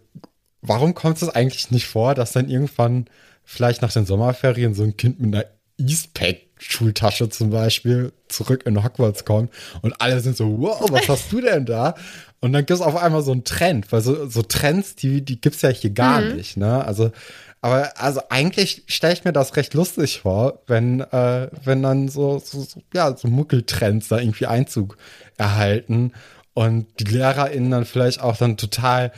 [0.60, 3.06] warum kommt es eigentlich nicht vor, dass dann irgendwann
[3.46, 5.46] vielleicht nach den Sommerferien so ein Kind mit einer
[5.78, 9.50] Eastpack-Schultasche zum Beispiel zurück in Hogwarts kommt
[9.82, 11.94] und alle sind so, wow, was hast du denn da?
[12.40, 15.40] Und dann gibt es auf einmal so einen Trend, weil so, so Trends, die, die
[15.40, 16.84] gibt's ja hier gar nicht, ne?
[16.84, 17.12] Also,
[17.62, 22.38] aber also eigentlich stelle ich mir das recht lustig vor, wenn, äh, wenn dann so,
[22.38, 24.98] so, so, ja, so Muckeltrends da irgendwie Einzug
[25.38, 26.12] erhalten
[26.52, 29.12] und die LehrerInnen dann vielleicht auch dann total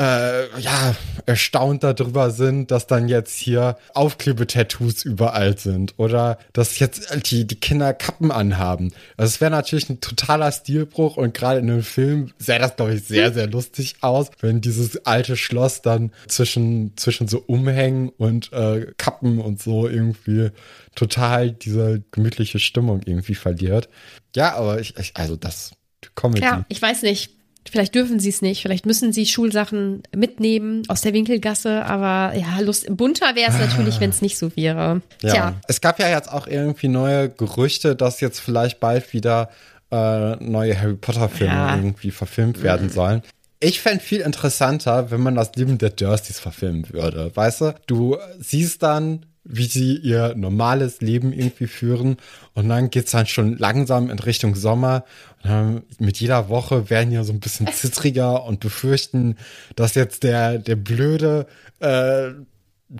[0.00, 7.30] äh, ja, erstaunt darüber sind, dass dann jetzt hier Aufklebetattoos überall sind oder dass jetzt
[7.30, 8.92] die, die Kinder Kappen anhaben.
[9.18, 12.94] Also es wäre natürlich ein totaler Stilbruch und gerade in einem Film sähe das, glaube
[12.94, 18.54] ich, sehr, sehr lustig aus, wenn dieses alte Schloss dann zwischen, zwischen so Umhängen und
[18.54, 20.48] äh, Kappen und so irgendwie
[20.94, 23.90] total diese gemütliche Stimmung irgendwie verliert.
[24.34, 25.72] Ja, aber ich, ich also das
[26.14, 26.42] Comedy.
[26.42, 27.39] Ja, ich weiß nicht.
[27.68, 28.62] Vielleicht dürfen sie es nicht.
[28.62, 31.84] Vielleicht müssen sie Schulsachen mitnehmen aus der Winkelgasse.
[31.84, 35.02] Aber ja, Lust, bunter wäre es natürlich, wenn es nicht so wäre.
[35.22, 35.32] Ja.
[35.32, 39.50] Tja, Es gab ja jetzt auch irgendwie neue Gerüchte, dass jetzt vielleicht bald wieder
[39.92, 41.76] äh, neue Harry Potter-Filme Ja.
[41.76, 43.22] irgendwie verfilmt werden sollen.
[43.60, 47.30] Ich fände viel interessanter, wenn man das Leben der Dursleys verfilmen würde.
[47.34, 52.16] Weißt du, du siehst dann, wie sie ihr normales Leben irgendwie führen
[52.54, 55.04] und dann geht's dann schon langsam in Richtung Sommer.
[55.42, 59.36] Und dann mit jeder Woche werden ja so ein bisschen zittriger und befürchten,
[59.76, 61.46] dass jetzt der, der blöde
[61.80, 62.30] äh,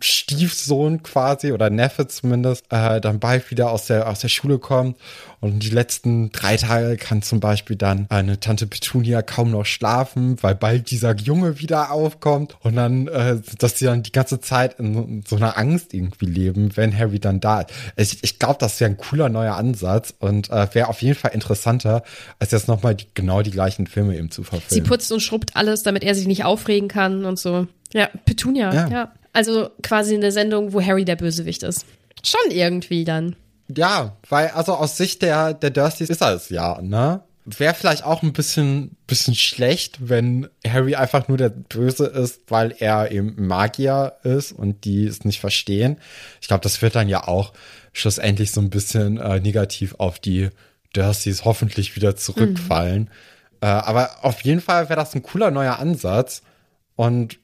[0.00, 4.96] Stiefsohn quasi oder Neffe zumindest äh, dann bald wieder aus der aus der Schule kommt
[5.40, 10.36] und die letzten drei Tage kann zum Beispiel dann eine Tante Petunia kaum noch schlafen,
[10.42, 14.78] weil bald dieser Junge wieder aufkommt und dann, äh, dass sie dann die ganze Zeit
[14.78, 17.62] in, so- in so einer Angst irgendwie leben, wenn Harry dann da
[17.96, 18.12] ist.
[18.14, 21.32] Ich, ich glaube, das wäre ein cooler neuer Ansatz und äh, wäre auf jeden Fall
[21.32, 22.02] interessanter,
[22.38, 24.84] als jetzt nochmal die, genau die gleichen Filme eben zu sie verfilmen.
[24.86, 27.66] putzt und schrubbt alles, damit er sich nicht aufregen kann und so.
[27.92, 28.88] Ja, Petunia, Ja.
[28.88, 29.12] ja.
[29.32, 31.86] Also quasi eine Sendung, wo Harry der Bösewicht ist.
[32.24, 33.36] Schon irgendwie dann.
[33.74, 37.22] Ja, weil also aus Sicht der, der Dursleys ist er es ja, ne?
[37.46, 42.74] Wäre vielleicht auch ein bisschen, bisschen schlecht, wenn Harry einfach nur der Böse ist, weil
[42.78, 45.96] er eben Magier ist und die es nicht verstehen.
[46.40, 47.52] Ich glaube, das wird dann ja auch
[47.92, 50.50] schlussendlich so ein bisschen äh, negativ auf die
[50.92, 53.08] Dursleys hoffentlich wieder zurückfallen.
[53.60, 56.42] Äh, aber auf jeden Fall wäre das ein cooler neuer Ansatz
[56.96, 57.38] und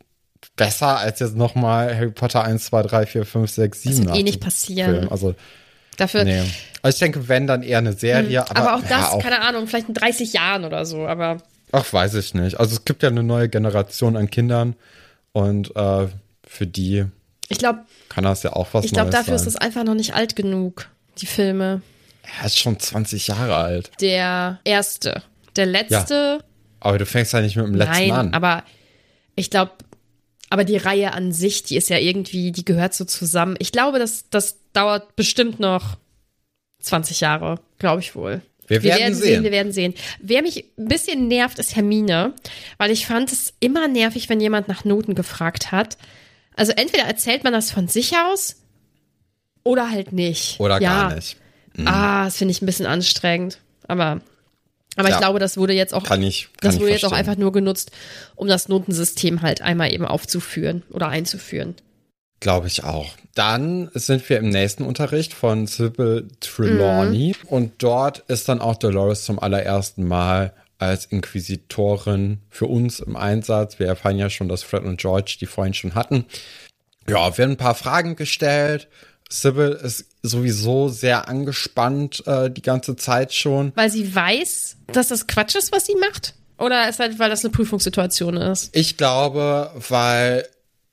[0.54, 4.22] besser als jetzt nochmal Harry Potter 1, 2, 3, 4, 5, 6, 7 wird eh
[4.22, 5.08] nicht passieren.
[5.10, 5.34] Also
[5.96, 6.24] Dafür.
[6.24, 6.42] Nee.
[6.82, 8.42] Also ich denke, wenn, dann eher eine Serie.
[8.48, 11.38] aber, Aber, auch das, ja, auch, keine Ahnung, vielleicht in 30 Jahren oder so, aber
[11.72, 12.60] Ach, weiß ich nicht.
[12.60, 14.76] Also es gibt ja eine neue Generation an Kindern
[15.32, 16.06] und äh,
[16.46, 17.06] für die
[17.48, 19.48] ich glaube, kann das ja auch was ich glaube, dafür ist sein.
[19.48, 21.82] es einfach noch nicht alt genug, die Filme.
[22.40, 23.90] Er ist schon 20 Jahre alt.
[24.00, 25.22] Der erste.
[25.54, 26.40] Der letzte,
[26.80, 28.34] Aber du fängst ja nicht mit dem letzten nein, an.
[28.34, 28.62] aber
[29.36, 29.72] ich glaube,
[30.50, 33.56] aber die Reihe an sich, die ist ja irgendwie, die gehört so zusammen.
[33.58, 35.96] Ich glaube, das, das dauert bestimmt noch
[36.80, 38.42] 20 Jahre, glaube ich wohl.
[38.68, 39.44] Wir werden sehen.
[39.44, 39.94] Wir werden sehen.
[40.20, 42.34] Wer mich ein bisschen nervt, ist Hermine,
[42.78, 45.96] weil ich fand es immer nervig, wenn jemand nach Noten gefragt hat.
[46.56, 48.56] Also entweder erzählt man das von sich aus
[49.62, 50.58] oder halt nicht.
[50.58, 51.08] Oder ja.
[51.08, 51.36] gar nicht.
[51.84, 53.58] Ah, das finde ich ein bisschen anstrengend.
[53.86, 54.20] Aber,
[54.96, 55.14] aber Ja.
[55.16, 56.48] ich glaube, das wurde jetzt auch, Kann ich.
[56.60, 57.28] Kann das wurde jetzt auch verstehen.
[57.28, 57.90] einfach nur genutzt,
[58.34, 61.74] um das Notensystem halt einmal eben aufzuführen oder einzuführen.
[62.40, 63.14] Glaube ich auch.
[63.34, 67.48] Dann sind wir im nächsten Unterricht von Sybil Trelawney Mhm.
[67.48, 73.78] und dort ist dann auch Dolores zum allerersten Mal als Inquisitorin für uns im Einsatz.
[73.78, 76.26] Wir erfahren ja schon, dass Fred und George die vorhin schon hatten.
[77.08, 78.88] Ja, werden ein paar Fragen gestellt.
[79.30, 83.72] Sybil ist sowieso sehr angespannt äh, die ganze Zeit schon.
[83.74, 86.34] Weil sie weiß, dass das Quatsch ist, was sie macht.
[86.58, 88.74] Oder ist halt, weil das eine Prüfungssituation ist?
[88.74, 90.46] Ich glaube, weil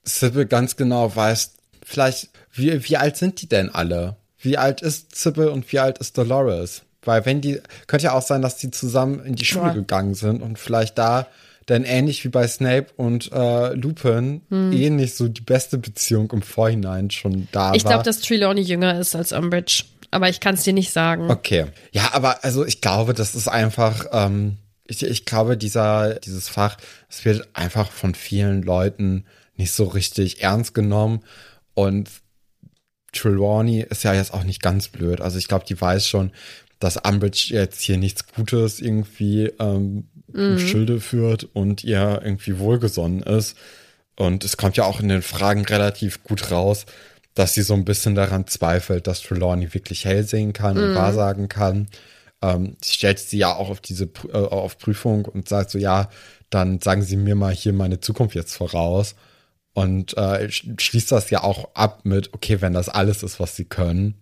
[0.03, 1.51] Sybil ganz genau weiß,
[1.85, 4.17] vielleicht, wie, wie alt sind die denn alle?
[4.39, 6.81] Wie alt ist Sybil und wie alt ist Dolores?
[7.05, 9.73] Weil wenn die, könnte ja auch sein, dass die zusammen in die Schule Ja.
[9.73, 11.27] gegangen sind und vielleicht da
[11.65, 14.71] dann ähnlich wie bei Snape und äh, Lupin Hm.
[14.73, 17.91] eh nicht so die beste Beziehung im Vorhinein schon da Ich war.
[17.93, 19.83] glaube, dass Trelawney jünger ist als Umbridge.
[20.11, 21.31] Aber ich kann es dir nicht sagen.
[21.31, 21.65] Okay.
[21.91, 26.77] Ja, aber also ich glaube, das ist einfach, ähm, ich, ich glaube, dieser, dieses Fach,
[27.09, 31.21] es wird einfach von vielen Leuten nicht so richtig ernst genommen.
[31.73, 32.09] Und
[33.11, 35.21] Trelawney ist ja jetzt auch nicht ganz blöd.
[35.21, 36.31] Also ich glaube, die weiß schon,
[36.79, 43.23] dass Umbridge jetzt hier nichts Gutes irgendwie ähm, im Schilde führt und ihr irgendwie wohlgesonnen
[43.23, 43.55] ist.
[44.15, 46.85] Und es kommt ja auch in den Fragen relativ gut raus,
[47.33, 51.49] dass sie so ein bisschen daran zweifelt, dass Trelawney wirklich hell sehen kann und wahrsagen
[51.49, 51.87] kann.
[52.41, 56.09] Ähm, sie stellt sie ja auch auf diese äh, auf Prüfung und sagt so, ja,
[56.49, 59.15] dann sagen Sie mir mal hier meine Zukunft jetzt voraus.
[59.73, 63.55] Und äh, sch- schließt das ja auch ab mit, okay, wenn das alles ist, was
[63.55, 64.13] sie können.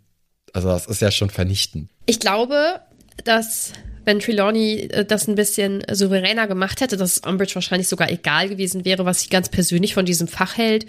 [0.54, 1.90] Also das ist ja schon vernichtend.
[2.06, 2.80] Ich glaube,
[3.26, 3.74] dass
[4.06, 8.50] wenn Trelawney äh, das ein bisschen souveräner gemacht hätte, dass es Umbridge wahrscheinlich sogar egal
[8.50, 10.86] gewesen wäre, was sie ganz persönlich von diesem Fach hält,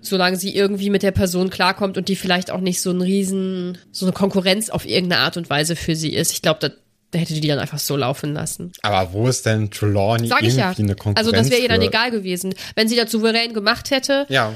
[0.00, 3.78] solange sie irgendwie mit der Person klarkommt und die vielleicht auch nicht so ein riesen,
[3.92, 6.32] so eine Konkurrenz auf irgendeine Art und Weise für sie ist.
[6.32, 6.70] Ich glaube, da,
[7.10, 8.72] da hätte die die dann einfach so laufen lassen.
[8.82, 10.70] Aber wo ist denn Trelawney Sag irgendwie ich ja.
[10.70, 11.18] eine Konkurrenz?
[11.18, 14.26] Also das wäre ihr dann egal gewesen, wenn sie das souverän gemacht hätte.
[14.28, 14.54] Ja.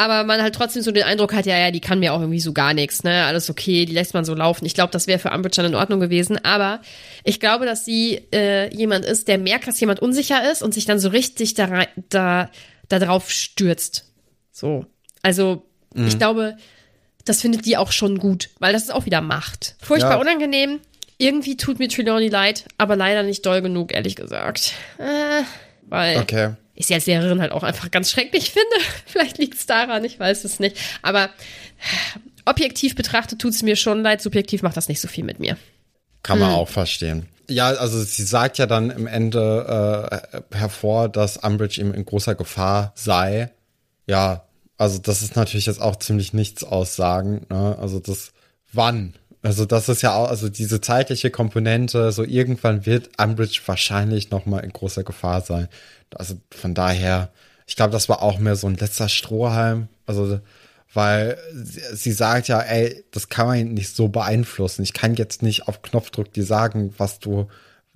[0.00, 2.38] Aber man halt trotzdem so den Eindruck hat, ja, ja, die kann mir auch irgendwie
[2.40, 3.24] so gar nichts, ne?
[3.24, 4.64] Alles okay, die lässt man so laufen.
[4.64, 6.38] Ich glaube, das wäre für Umbridge dann in Ordnung gewesen.
[6.44, 6.80] Aber
[7.24, 10.84] ich glaube, dass sie äh, jemand ist, der merkt, dass jemand unsicher ist und sich
[10.84, 12.48] dann so richtig da, rein- da,
[12.88, 14.04] da drauf stürzt.
[14.52, 14.86] So.
[15.22, 16.56] Also, ich glaube,
[17.24, 19.74] das findet die auch schon gut, weil das ist auch wieder Macht.
[19.80, 20.20] Furchtbar Ja.
[20.20, 20.78] unangenehm.
[21.18, 24.74] Irgendwie tut mir Trelawney leid, aber leider nicht doll genug, ehrlich gesagt.
[24.98, 25.42] Äh,
[25.88, 26.50] weil Okay.
[26.78, 28.76] Ich sie als Lehrerin halt auch einfach ganz schrecklich finde.
[29.06, 30.76] Vielleicht liegt es daran, ich weiß es nicht.
[31.02, 31.28] Aber
[32.44, 35.56] objektiv betrachtet tut es mir schon leid, subjektiv macht das nicht so viel mit mir.
[36.22, 36.46] Kann Hm.
[36.46, 37.26] man auch verstehen.
[37.50, 42.34] Ja, also sie sagt ja dann im Ende äh, hervor, dass Umbridge eben in großer
[42.34, 43.50] Gefahr sei.
[44.06, 44.44] Ja,
[44.76, 47.46] also das ist natürlich jetzt auch ziemlich nichts aussagen.
[47.50, 47.76] Ne?
[47.80, 48.32] Also das
[48.72, 49.14] wann?
[49.48, 54.44] Also das ist ja auch, also diese zeitliche Komponente, so irgendwann wird Umbridge wahrscheinlich noch
[54.44, 55.68] mal in großer Gefahr sein.
[56.14, 57.30] Also von daher,
[57.66, 59.88] ich glaube, das war auch mehr so ein letzter Strohhalm.
[60.04, 60.38] Also
[60.92, 64.82] weil sie, sie sagt ja, ey, das kann man nicht so beeinflussen.
[64.82, 67.48] Ich kann jetzt nicht auf Knopfdruck dir sagen, was du,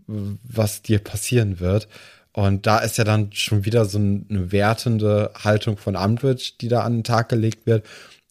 [0.07, 1.87] was dir passieren wird.
[2.33, 6.81] Und da ist ja dann schon wieder so eine wertende Haltung von Umbridge, die da
[6.81, 7.85] an den Tag gelegt wird.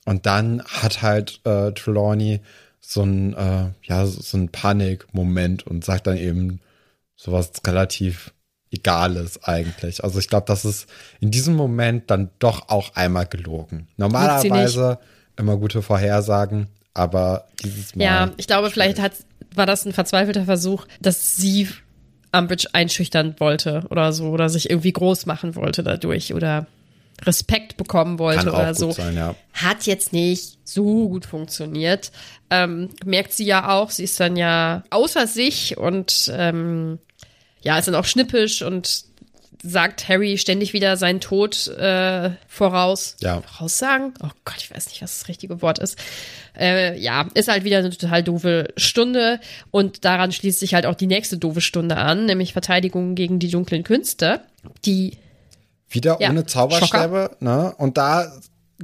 [0.06, 2.42] Und dann hat halt äh, Trelawney
[2.82, 6.60] so ein, äh, ja, so, ein Panikmoment und sagt dann eben
[7.16, 8.34] sowas relativ
[8.72, 10.04] Egales eigentlich.
[10.04, 10.88] Also ich glaube, das ist
[11.20, 13.88] in diesem Moment dann doch auch einmal gelogen.
[13.98, 14.98] Normalerweise
[15.38, 18.04] immer gute Vorhersagen, aber dieses Mal.
[18.04, 19.14] Ja, ich glaube, vielleicht hat,
[19.54, 21.68] war das ein verzweifelter Versuch, dass sie
[22.32, 26.66] Umbridge einschüchtern wollte oder so oder sich irgendwie groß machen wollte dadurch oder
[27.24, 28.92] Respekt bekommen wollte oder so.
[28.92, 29.36] sein, ja.
[29.54, 32.12] Hat jetzt nicht so gut funktioniert.
[32.50, 37.00] Ähm, merkt sie ja auch, sie ist dann ja außer sich und ähm,
[37.62, 39.06] ja, ist dann auch schnippisch und
[39.64, 43.16] sagt Harry ständig wieder seinen Tod äh, voraus.
[43.22, 43.42] Ja.
[43.42, 44.14] Voraussagen?
[44.24, 45.98] Oh Gott, ich weiß nicht, was das richtige Wort ist.
[46.58, 50.96] Äh, ja, ist halt wieder eine total doofe Stunde und daran schließt sich halt auch
[50.96, 54.42] die nächste doofe Stunde an, nämlich Verteidigung gegen die dunklen Künste,
[54.86, 55.18] die
[55.92, 57.74] Wieder Ja, ohne Zauberstäbe, ne?
[57.78, 58.32] Und da,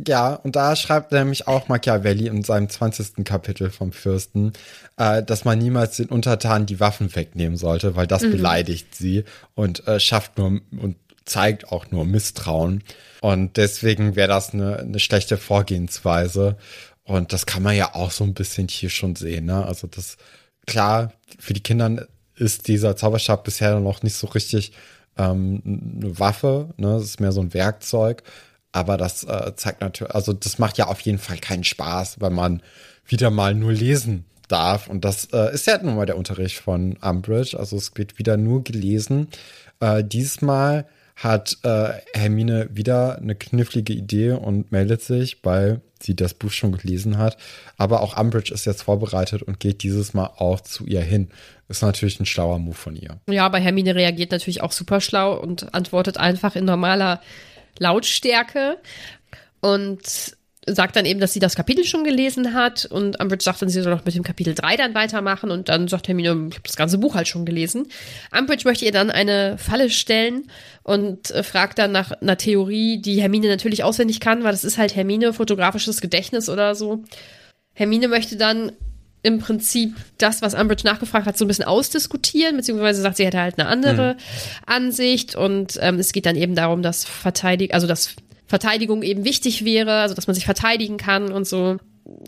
[0.06, 3.26] ja, und da schreibt nämlich auch Machiavelli in seinem 20.
[3.26, 4.54] Kapitel vom Fürsten,
[4.98, 9.24] äh, dass man niemals den Untertanen die Waffen wegnehmen sollte, weil das beleidigt sie
[9.56, 12.84] und äh, schafft nur und zeigt auch nur Misstrauen.
[13.22, 16.58] Und deswegen wäre das eine, eine schlechte Vorgehensweise.
[17.04, 19.65] Und das kann man ja auch so ein bisschen hier schon sehen, ne?
[19.65, 20.17] Also das,
[20.65, 24.74] klar, für die Kinder ist dieser Zauberstab bisher noch nicht so richtig
[25.17, 26.93] ähm, eine Waffe, ne?
[26.93, 28.23] Das ist mehr so ein Werkzeug.
[28.71, 32.30] Aber das äh, zeigt natürlich, also das macht ja auf jeden Fall keinen Spaß, weil
[32.30, 32.62] man
[33.06, 34.88] wieder mal nur lesen darf.
[34.88, 37.58] Und das äh, ist ja nun mal der Unterricht von Umbridge.
[37.58, 39.30] Also es wird wieder nur gelesen.
[39.80, 46.34] Äh, diesmal hat äh, Hermine wieder eine knifflige Idee und meldet sich, weil sie das
[46.34, 47.38] Buch schon gelesen hat.
[47.78, 51.30] Aber auch Umbridge ist jetzt vorbereitet und geht dieses Mal auch zu ihr hin.
[51.70, 53.20] Ist natürlich ein schlauer Move von ihr.
[53.30, 57.22] Ja, aber Hermine reagiert natürlich auch super schlau und antwortet einfach in normaler
[57.80, 58.78] Lautstärke
[59.60, 60.37] und
[60.67, 63.82] sagt dann eben, dass sie das Kapitel schon gelesen hat und Umbridge sagt dann, sie
[63.82, 66.75] soll noch mit dem Kapitel 3 dann weitermachen und dann sagt Hermine, ich habe das
[66.75, 67.88] ganze Buch halt schon gelesen.
[68.38, 70.51] Umbridge möchte ihr dann eine Falle stellen
[70.84, 74.78] und äh, fragt dann nach einer Theorie, die Hermine natürlich auswendig kann, weil das ist
[74.78, 77.03] halt Hermine, fotografisches Gedächtnis oder so.
[77.74, 78.72] Hermine möchte dann
[79.28, 83.39] im Prinzip das, was Umbridge nachgefragt hat, so ein bisschen ausdiskutieren, beziehungsweise sagt, sie hätte
[83.39, 84.19] halt eine andere mhm.
[84.65, 88.15] Ansicht und ähm, es geht dann eben darum, dass Verteidig also dass
[88.47, 91.78] Verteidigung eben wichtig wäre, also dass man sich verteidigen kann und so.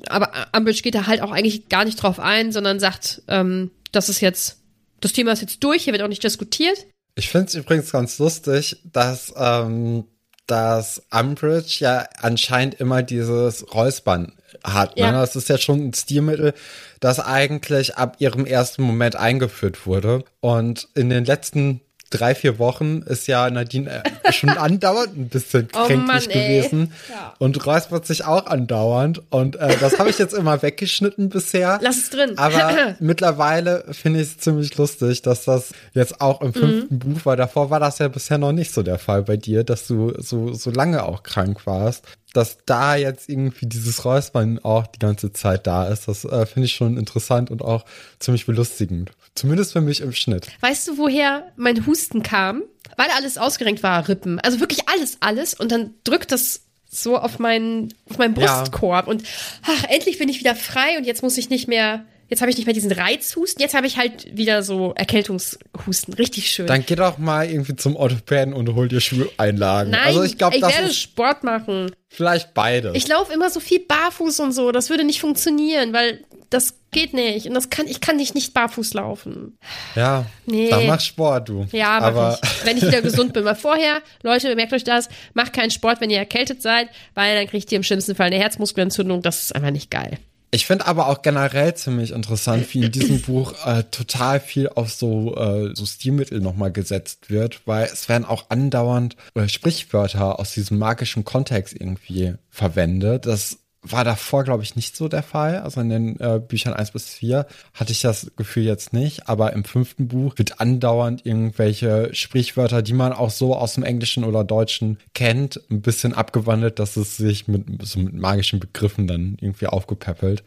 [0.10, 4.10] Aber Umbridge geht da halt auch eigentlich gar nicht drauf ein, sondern sagt, ähm, das
[4.10, 4.58] ist jetzt,
[5.00, 6.86] das Thema ist jetzt durch, hier wird auch nicht diskutiert.
[7.16, 10.04] Ich finde es übrigens ganz lustig, dass, ähm,
[10.46, 14.34] dass Umbridge ja anscheinend immer dieses Räuspern
[14.64, 14.96] hat.
[14.96, 15.04] Ne?
[15.04, 15.12] Ja.
[15.12, 16.54] Das ist ja schon ein Stilmittel,
[17.00, 20.24] das eigentlich ab ihrem ersten Moment eingeführt wurde.
[20.42, 25.68] Und in den letzten drei, vier Wochen ist ja Nadine äh, schon andauernd ein bisschen
[25.76, 26.94] oh kränklich Mann, gewesen.
[27.10, 27.34] Ja.
[27.38, 29.22] Und räuspert sich auch andauernd.
[29.30, 31.80] Und äh, das habe ich jetzt immer weggeschnitten bisher.
[31.82, 32.38] Lass es drin.
[32.38, 37.00] Aber mittlerweile finde ich es ziemlich lustig, dass das jetzt auch im fünften mhm.
[37.00, 37.36] Buch war.
[37.36, 40.54] Davor war das ja bisher noch nicht so der Fall bei dir, dass du so,
[40.54, 45.66] so lange auch krank warst dass da jetzt irgendwie dieses Räuspern auch die ganze Zeit
[45.66, 47.86] da ist, das äh, finde ich schon interessant und auch
[48.20, 49.12] ziemlich belustigend.
[49.36, 50.48] Zumindest für mich im Schnitt.
[50.62, 52.64] Weißt du, woher mein Husten kam?
[52.98, 54.40] Weil alles ausgerenkt war, Rippen.
[54.40, 55.54] Also wirklich alles, alles.
[55.54, 59.06] Und dann drückt das so auf meinen, auf meinen Brustkorb.
[59.06, 59.12] Ja.
[59.12, 59.24] Und
[59.64, 62.58] ach, endlich bin ich wieder frei und jetzt muss ich nicht mehr Jetzt habe ich
[62.58, 66.14] nicht mehr diesen Reizhusten, jetzt habe ich halt wieder so Erkältungshusten.
[66.14, 66.68] Richtig schön.
[66.68, 69.92] Dann geh doch mal irgendwie zum Orthopäden und hol dir Schuheinlagen.
[69.92, 71.92] Nein, also ich, glaub, ich werde Sport machen.
[72.08, 72.92] Vielleicht beide.
[72.96, 74.72] Ich laufe immer so viel barfuß und so.
[74.72, 77.48] Das würde nicht funktionieren, weil das geht nicht.
[77.48, 79.58] Und das kann, ich kann nicht nicht barfuß laufen.
[79.96, 80.26] Ja.
[80.46, 80.70] Nee.
[80.70, 81.68] Dann mach Sport, du.
[81.72, 83.46] Ja, aber ich, wenn ich wieder gesund bin.
[83.46, 87.48] Weil vorher, Leute, merkt euch das, macht keinen Sport, wenn ihr erkältet seid, weil dann
[87.48, 89.22] kriegt ihr im schlimmsten Fall eine Herzmuskelentzündung.
[89.22, 90.20] Das ist einfach nicht geil.
[90.52, 94.92] Ich finde aber auch generell ziemlich interessant, wie in diesem Buch äh, total viel auf
[94.92, 100.54] so, äh, so Stilmittel nochmal gesetzt wird, weil es werden auch andauernd äh, Sprichwörter aus
[100.54, 103.28] diesem magischen Kontext irgendwie verwendet.
[103.28, 105.60] Das war davor, glaube ich, nicht so der Fall.
[105.60, 109.30] Also in den äh, Büchern eins bis vier hatte ich das Gefühl jetzt nicht.
[109.30, 114.26] Aber im fünften Buch wird andauernd irgendwelche Sprichwörter, die man auch so aus dem Englischen
[114.26, 119.38] oder Deutschen kennt, ein bisschen abgewandelt, dass es sich mit so mit magischen Begriffen dann
[119.40, 120.42] irgendwie aufgepäppelt.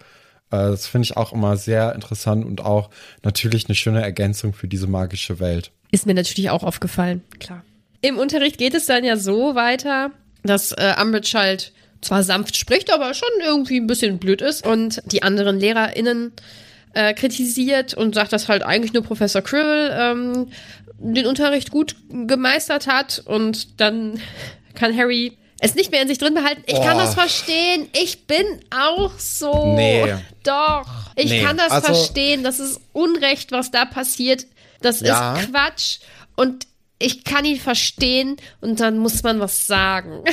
[0.51, 2.91] Äh, das finde ich auch immer sehr interessant und auch
[3.23, 5.73] natürlich eine schöne Ergänzung für diese magische Welt.
[5.91, 7.65] Ist mir natürlich auch aufgefallen, klar.
[8.03, 10.11] Im Unterricht geht es dann ja so weiter,
[10.43, 11.73] dass äh, Umbridge halt
[12.03, 16.33] zwar sanft spricht, aber schon irgendwie ein bisschen blöd ist und die anderen LehrerInnen
[16.95, 20.49] äh, kritisiert und sagt, dass halt eigentlich nur Professor Cribble ähm,
[20.99, 24.21] den Unterricht gut gemeistert hat und dann
[24.75, 26.63] kann Harry es nicht mehr in sich drin behalten.
[26.67, 26.83] Ich oh.
[26.83, 27.89] kann das verstehen.
[27.93, 29.77] Ich bin auch so.
[29.77, 30.17] Nee.
[30.43, 31.13] Doch.
[31.15, 31.41] Ich nee.
[31.41, 32.43] kann das also, verstehen.
[32.43, 34.47] Das ist Unrecht, was da passiert.
[34.81, 35.37] Das ja.
[35.37, 35.99] ist Quatsch.
[36.35, 36.67] Und
[37.03, 40.25] ich kann ihn verstehen und dann muss man was sagen.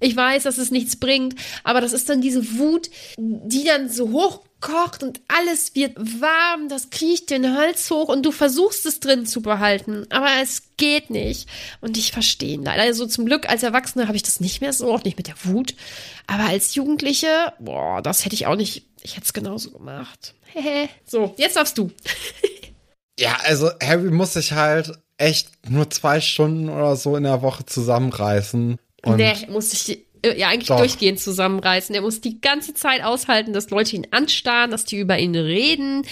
[0.00, 4.10] Ich weiß, dass es nichts bringt, aber das ist dann diese Wut, die dann so
[4.10, 9.26] hochkocht und alles wird warm, das kriecht den Hals hoch und du versuchst es drin
[9.26, 11.48] zu behalten, aber es geht nicht.
[11.80, 12.82] Und ich verstehe ihn leider.
[12.82, 15.36] Also zum Glück als Erwachsene habe ich das nicht mehr so, auch nicht mit der
[15.44, 15.74] Wut.
[16.26, 20.34] Aber als Jugendliche, boah, das hätte ich auch nicht, ich hätte es genauso gemacht.
[21.06, 21.92] so, jetzt darfst du.
[23.18, 27.64] ja, also Harry muss sich halt echt nur zwei Stunden oder so in der Woche
[27.64, 28.78] zusammenreißen.
[29.04, 30.78] Und nee, muss ich äh, ja eigentlich doch.
[30.78, 31.94] durchgehend zusammenreißen.
[31.94, 36.02] Er muss die ganze Zeit aushalten, dass Leute ihn anstarren, dass die über ihn reden,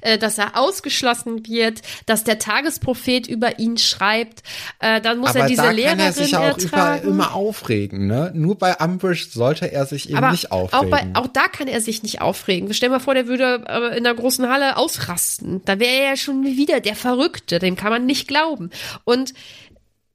[0.00, 4.42] äh, dass er ausgeschlossen wird, dass der Tagesprophet über ihn schreibt.
[4.80, 8.06] Äh, dann muss Aber er diese da Lehrerin kann er sich auch überall immer aufregen.
[8.06, 8.32] Ne?
[8.34, 10.86] Nur bei Umbridge sollte er sich eben Aber nicht aufregen.
[10.86, 12.72] Auch, bei, auch da kann er sich nicht aufregen.
[12.74, 15.62] Stell dir mal vor, der würde äh, in der großen Halle ausrasten.
[15.64, 17.58] Da wäre er ja schon wieder der Verrückte.
[17.58, 18.70] Dem kann man nicht glauben.
[19.04, 19.34] Und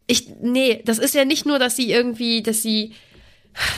[0.10, 2.93] ich, nee, das ist ja nicht nur, dass sie irgendwie, dass sie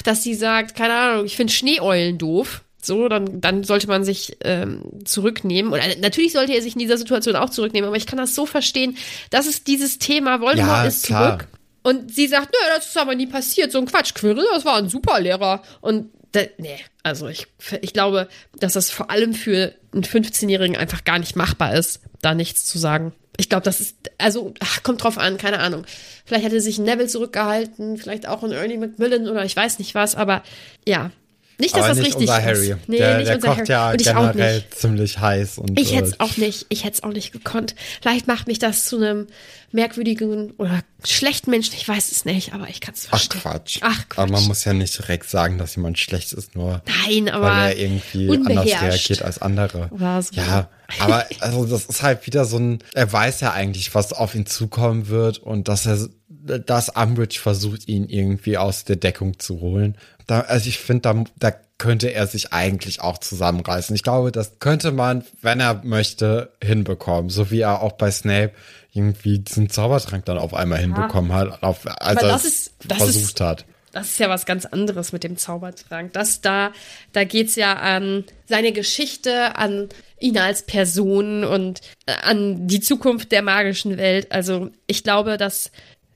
[0.04, 2.64] dass sie sagt, keine Ahnung, ich finde Schneeeulen doof.
[2.84, 5.72] So, dann, dann sollte man sich ähm, zurücknehmen.
[5.72, 8.34] Und äh, natürlich sollte er sich in dieser Situation auch zurücknehmen, aber ich kann das
[8.34, 8.98] so verstehen,
[9.30, 11.38] das ist dieses Thema, Voldemort ja, ist klar.
[11.38, 11.48] zurück.
[11.84, 13.72] Und sie sagt, nö, das ist aber nie passiert.
[13.72, 15.62] So ein Quatsch, Quirrell, das war ein super Lehrer.
[15.82, 17.48] Und da, nee, also ich,
[17.82, 22.34] ich glaube, dass das vor allem für einen 15-Jährigen einfach gar nicht machbar ist, da
[22.34, 23.14] nichts zu sagen.
[23.42, 25.84] Ich glaube, das ist, also, ach, kommt drauf an, keine Ahnung.
[26.26, 30.14] Vielleicht hätte sich Neville zurückgehalten, vielleicht auch ein Ernie Macmillan oder ich weiß nicht was,
[30.14, 30.44] aber
[30.88, 31.10] ja.
[31.58, 32.46] Nicht, dass Aber das nicht richtig unser ist.
[32.46, 32.76] Harry.
[32.88, 33.72] Nee, der nicht der unser kocht Harry.
[33.72, 34.80] ja Und ich auch generell nicht.
[34.80, 35.58] ziemlich heiß.
[35.60, 37.76] Und, Ich hätte es auch nicht, ich hätte es auch nicht gekonnt.
[38.02, 39.28] Vielleicht macht mich das zu einem
[39.72, 41.74] merkwürdigen oder schlechten Menschen.
[41.76, 43.42] Ich weiß es nicht, aber ich kann es Ach verstehen.
[43.42, 43.78] Quatsch.
[43.82, 44.18] Ach Quatsch.
[44.20, 47.72] Aber man muss ja nicht direkt sagen, dass jemand schlecht ist, nur Nein, aber weil
[47.74, 49.88] er irgendwie anders reagiert als andere.
[49.92, 50.34] Oder so.
[50.36, 50.68] Ja,
[51.00, 54.46] aber also das ist halt wieder so ein, er weiß ja eigentlich, was auf ihn
[54.46, 59.98] zukommen wird und dass er, dass Umbridge versucht, ihn irgendwie aus der Deckung zu holen.
[60.28, 63.96] Da, also ich finde, da, da könnte er sich eigentlich auch zusammenreißen.
[63.96, 67.30] Ich glaube, das könnte man, wenn er möchte, hinbekommen.
[67.30, 68.52] So wie er auch bei Snape
[68.92, 73.66] irgendwie diesen Zaubertrank dann auf einmal hinbekommen hat, auf, als er es versucht ist- hat.
[73.92, 76.14] Das ist ja was ganz anderes mit dem Zaubertrank.
[76.14, 76.72] Das da,
[77.12, 79.89] da geht's ja an seine Geschichte, an
[80.20, 84.32] ihn als Person und äh, an die Zukunft der magischen Welt.
[84.32, 85.72] Also ich glaube, dass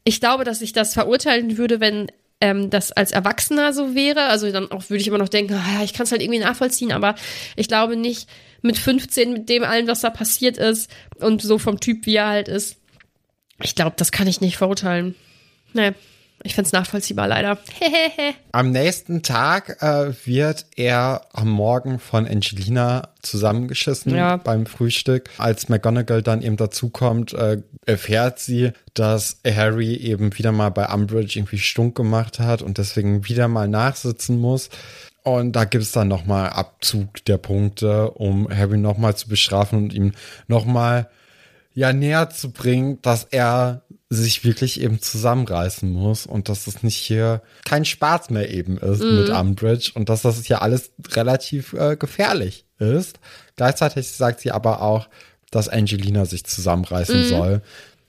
[0.05, 4.25] ich glaube, dass ich das verurteilen würde, wenn ähm, das als Erwachsener so wäre.
[4.25, 6.91] Also dann auch würde ich immer noch denken, ah, ich kann es halt irgendwie nachvollziehen,
[6.91, 7.15] aber
[7.55, 8.29] ich glaube nicht
[8.61, 12.27] mit 15, mit dem allen, was da passiert ist und so vom Typ, wie er
[12.27, 12.77] halt ist.
[13.61, 15.15] Ich glaube, das kann ich nicht verurteilen.
[15.73, 15.93] Nee,
[16.45, 17.57] ich find's nachvollziehbar, leider.
[18.51, 24.37] Am nächsten Tag äh, wird er am Morgen von Angelina zusammengeschissen Ja.
[24.37, 25.29] beim Frühstück.
[25.37, 31.37] Als McGonagall dann eben dazukommt, äh, erfährt sie, dass Harry eben wieder mal bei Umbridge
[31.39, 34.69] irgendwie stunk gemacht hat und deswegen wieder mal nachsitzen muss.
[35.23, 39.93] Und da gibt es dann nochmal Abzug der Punkte, um Harry nochmal zu bestrafen und
[39.93, 40.11] ihm
[40.47, 41.09] nochmal
[41.73, 46.95] ja näher zu bringen, dass er sich wirklich eben zusammenreißen muss und dass es nicht
[46.97, 51.95] hier kein Spaß mehr eben ist mit Umbridge und dass das ja alles relativ äh,
[51.97, 53.19] gefährlich ist.
[53.55, 55.09] Gleichzeitig sagt sie aber auch,
[55.49, 57.61] dass Angelina sich zusammenreißen soll,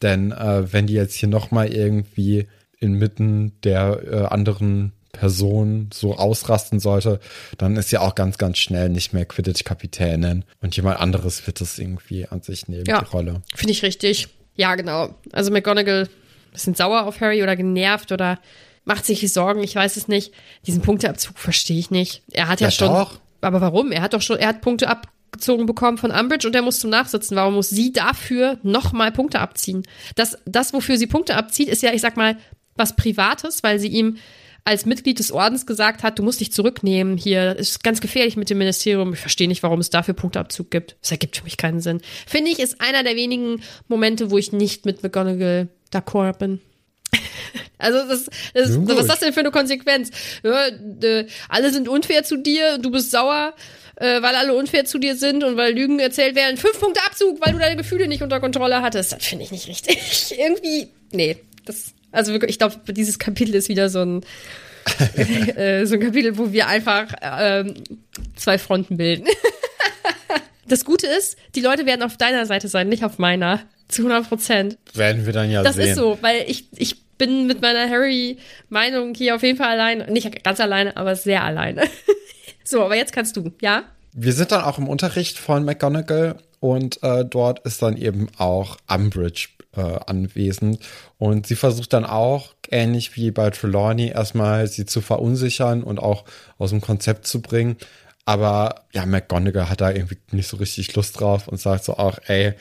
[0.02, 2.46] denn äh, wenn die jetzt hier noch mal irgendwie
[2.78, 7.20] inmitten der äh, anderen Person so ausrasten sollte,
[7.56, 11.78] dann ist sie auch ganz, ganz schnell nicht mehr Quidditch-Kapitänin und jemand anderes wird das
[11.78, 13.00] irgendwie an sich nehmen, Ja.
[13.00, 13.40] die Rolle.
[13.54, 14.28] Finde ich richtig.
[14.56, 15.14] Ja, genau.
[15.32, 16.08] Also McGonagall
[16.52, 18.38] bisschen sauer auf Harry oder genervt oder
[18.84, 20.32] macht sich Sorgen, ich weiß es nicht.
[20.66, 22.22] Diesen Punkteabzug verstehe ich nicht.
[22.32, 22.88] Er hat ja, Ja, schon.
[22.88, 23.20] doch.
[23.40, 23.92] Aber warum?
[23.92, 26.90] Er hat doch schon, er hat Punkte abgezogen bekommen von Umbridge und er muss zum
[26.90, 27.36] Nachsitzen.
[27.36, 29.82] Warum muss sie dafür nochmal Punkte abziehen?
[30.14, 32.36] Das, das, wofür sie Punkte abzieht, ist ja, ich sag mal,
[32.74, 34.16] was Privates, weil sie ihm
[34.66, 38.50] als Mitglied des Ordens gesagt hat, du musst dich zurücknehmen hier, ist ganz gefährlich mit
[38.50, 39.12] dem Ministerium.
[39.12, 40.96] Ich verstehe nicht, warum es dafür Punkteabzug gibt.
[41.00, 42.00] Das ergibt für mich keinen Sinn.
[42.26, 46.60] Finde ich, ist einer der wenigen Momente, wo ich nicht mit McGonagall d'accord bin.
[47.78, 50.10] Also, das, das, Nun was ist das denn für eine Konsequenz?
[50.42, 50.68] Ja,
[51.02, 53.52] äh, alle sind unfair zu dir, du bist sauer,
[53.96, 56.56] äh, weil alle unfair zu dir sind und weil Lügen erzählt werden.
[56.56, 59.12] Fünf Punkte Abzug, weil du deine Gefühle nicht unter Kontrolle hattest.
[59.12, 60.34] Das finde ich nicht richtig.
[60.38, 61.36] Irgendwie, nee.
[61.66, 64.24] Das, also wirklich, ich glaube, dieses Kapitel ist wieder so ein,
[65.56, 67.74] äh, so ein Kapitel, wo wir einfach ähm,
[68.36, 69.26] zwei Fronten bilden.
[70.68, 73.60] Das Gute ist, die Leute werden auf deiner Seite sein, nicht auf meiner.
[73.86, 74.78] Zu 100 Prozent.
[74.94, 75.90] Werden wir dann ja Das sehen.
[75.90, 80.12] ist so, weil ich, ich bin mit meiner Harry-Meinung hier auf jeden Fall allein.
[80.12, 81.84] Nicht ganz alleine, aber sehr alleine.
[82.64, 83.84] so, aber jetzt kannst du, ja?
[84.12, 88.76] Wir sind dann auch im Unterricht von McGonagall und äh, dort ist dann eben auch
[88.88, 90.80] Umbridge äh, anwesend.
[91.18, 96.24] Und sie versucht dann auch, ähnlich wie bei Trelawney, erstmal sie zu verunsichern und auch
[96.58, 97.76] aus dem Konzept zu bringen.
[98.24, 102.18] Aber ja, McGonagall hat da irgendwie nicht so richtig Lust drauf und sagt so auch,
[102.26, 102.54] ey,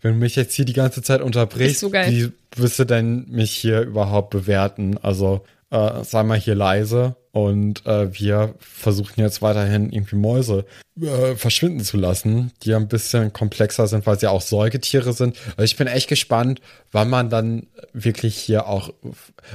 [0.00, 3.52] wenn du mich jetzt hier die ganze Zeit unterbrichst, so wie wirst du denn mich
[3.52, 4.98] hier überhaupt bewerten?
[4.98, 10.64] Also äh, sei mal hier leise und äh, wir versuchen jetzt weiterhin irgendwie Mäuse
[11.00, 15.36] äh, verschwinden zu lassen, die ja ein bisschen komplexer sind, weil sie auch Säugetiere sind.
[15.56, 16.60] Also ich bin echt gespannt,
[16.92, 18.90] wann man dann wirklich hier auch.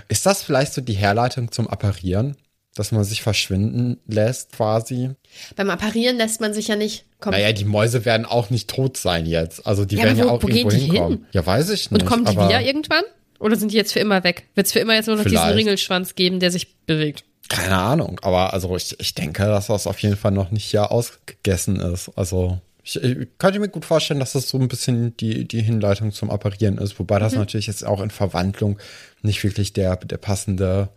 [0.09, 2.35] Ist das vielleicht so die Herleitung zum Apparieren?
[2.75, 5.09] Dass man sich verschwinden lässt, quasi.
[5.55, 7.35] Beim Apparieren lässt man sich ja nicht kommen.
[7.35, 9.65] Naja, die Mäuse werden auch nicht tot sein jetzt.
[9.65, 11.17] Also die Ja, werden aber ja wo- auch wo irgendwo hinkommen.
[11.17, 11.25] hin?
[11.31, 12.03] Ja, weiß ich nicht.
[12.03, 13.01] Und kommen die wieder irgendwann?
[13.39, 14.45] Oder sind die jetzt für immer weg?
[14.53, 15.57] Wird es für immer jetzt nur noch diesen Vielleicht.
[15.57, 17.23] Ringelschwanz geben, der sich bewegt?
[17.49, 18.19] Keine Ahnung.
[18.23, 22.11] Aber also ich, ich denke, dass das auf jeden Fall noch nicht hier ausgegessen ist.
[22.15, 26.11] Also ich, ich könnte mir gut vorstellen, dass das so ein bisschen die, die Hinleitung
[26.11, 26.99] zum Apparieren ist.
[26.99, 27.19] Wobei Mhm.
[27.23, 28.79] das natürlich jetzt auch in Verwandlung
[29.21, 30.89] nicht wirklich der, der passende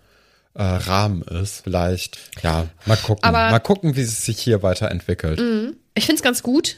[0.55, 1.62] äh, Rahmen ist.
[1.62, 3.24] Vielleicht, ja, mal gucken.
[3.24, 3.51] Aber- Mhm.
[3.53, 5.40] mal gucken, wie es sich hier weiterentwickelt.
[5.94, 6.76] Ich finde es ganz gut,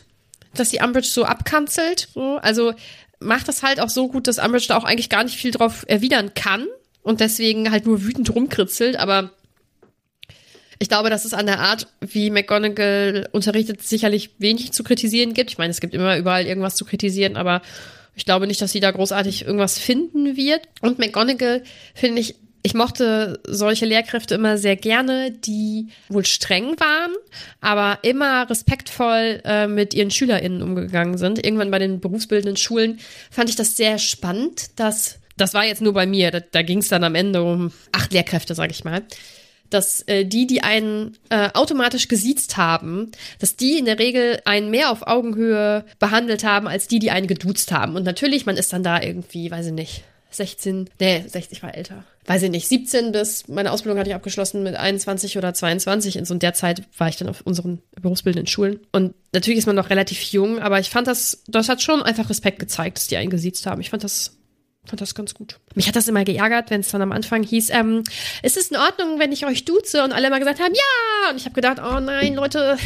[0.54, 2.08] dass die Umbridge so abkanzelt.
[2.14, 2.36] So.
[2.42, 2.74] Also
[3.20, 5.84] macht das halt auch so gut, dass Umbridge da auch eigentlich gar nicht viel drauf
[5.88, 6.66] erwidern kann
[7.02, 8.96] und deswegen halt nur wütend rumkritzelt.
[8.96, 9.30] Aber
[10.82, 15.52] ich glaube, dass es an der Art, wie McGonagall unterrichtet, sicherlich wenig zu kritisieren gibt.
[15.52, 17.62] Ich meine, es gibt immer überall irgendwas zu kritisieren, aber
[18.16, 20.62] ich glaube nicht, dass sie da großartig irgendwas finden wird.
[20.80, 21.62] Und McGonagall,
[21.94, 27.12] finde ich, ich mochte solche Lehrkräfte immer sehr gerne, die wohl streng waren,
[27.60, 31.44] aber immer respektvoll äh, mit ihren SchülerInnen umgegangen sind.
[31.44, 32.98] Irgendwann bei den berufsbildenden Schulen
[33.30, 36.78] fand ich das sehr spannend, dass das war jetzt nur bei mir, da, da ging
[36.78, 39.04] es dann am Ende um acht Lehrkräfte, sag ich mal
[39.72, 44.70] dass äh, die, die einen äh, automatisch gesiezt haben, dass die in der Regel einen
[44.70, 47.96] mehr auf Augenhöhe behandelt haben, als die, die einen geduzt haben.
[47.96, 52.04] Und natürlich, man ist dann da irgendwie, weiß ich nicht, 16, nee, 60 war älter.
[52.24, 56.16] Weiß ich nicht, 17 bis, meine Ausbildung hatte ich abgeschlossen mit 21 oder 22.
[56.16, 58.80] In so der Zeit war ich dann auf unseren berufsbildenden Schulen.
[58.92, 62.30] Und natürlich ist man noch relativ jung, aber ich fand das, das hat schon einfach
[62.30, 63.80] Respekt gezeigt, dass die einen gesiezt haben.
[63.80, 64.36] Ich fand das
[64.84, 65.58] fand das ganz gut.
[65.74, 68.02] Mich hat das immer geärgert, wenn es dann am Anfang hieß, ähm,
[68.42, 70.02] ist es in Ordnung, wenn ich euch duze?
[70.02, 71.30] Und alle immer gesagt haben, ja!
[71.30, 72.76] Und ich habe gedacht, oh nein, Leute,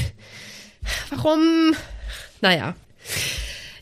[1.11, 1.74] warum?
[2.40, 2.74] Naja.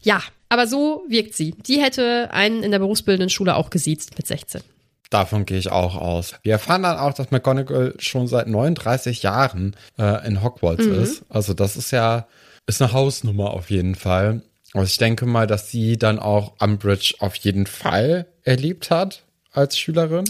[0.03, 1.53] Ja, aber so wirkt sie.
[1.67, 4.62] Die hätte einen in der berufsbildenden Schule auch gesiezt mit 16.
[5.11, 6.35] Davon gehe ich auch aus.
[6.43, 11.03] Wir erfahren dann auch, dass McGonagall schon seit 39 Jahren äh, in Hogwarts mhm.
[11.03, 11.23] ist.
[11.29, 12.27] Also das ist ja,
[12.67, 14.43] ist eine Hausnummer auf jeden Fall.
[14.75, 19.22] Also ich denke mal, dass sie dann auch Umbridge auf jeden Fall erlebt hat
[19.53, 20.25] als Schülerin.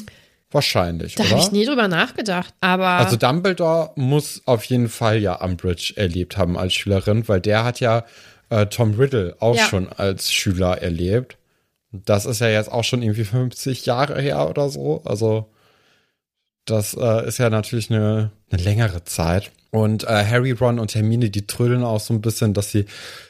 [0.51, 2.87] Wahrscheinlich, da habe ich nie drüber nachgedacht, aber.
[2.87, 7.81] Also Dumbledore muss auf jeden Fall ja Umbridge erlebt haben als Schülerin, weil der hat
[7.81, 8.05] ja
[8.51, 9.67] äh, Tom Riddle auch ja.
[9.67, 11.39] schon als Schüler erlebt.
[11.91, 15.03] Das ist ja jetzt auch schon irgendwie 50 Jahre her oder so.
[15.05, 15.51] Also
[16.67, 19.51] das äh, ist ja natürlich eine, eine längere Zeit.
[19.75, 22.85] Und äh, Harry, Ron und Hermine, die trödeln auch so ein bisschen, dass sie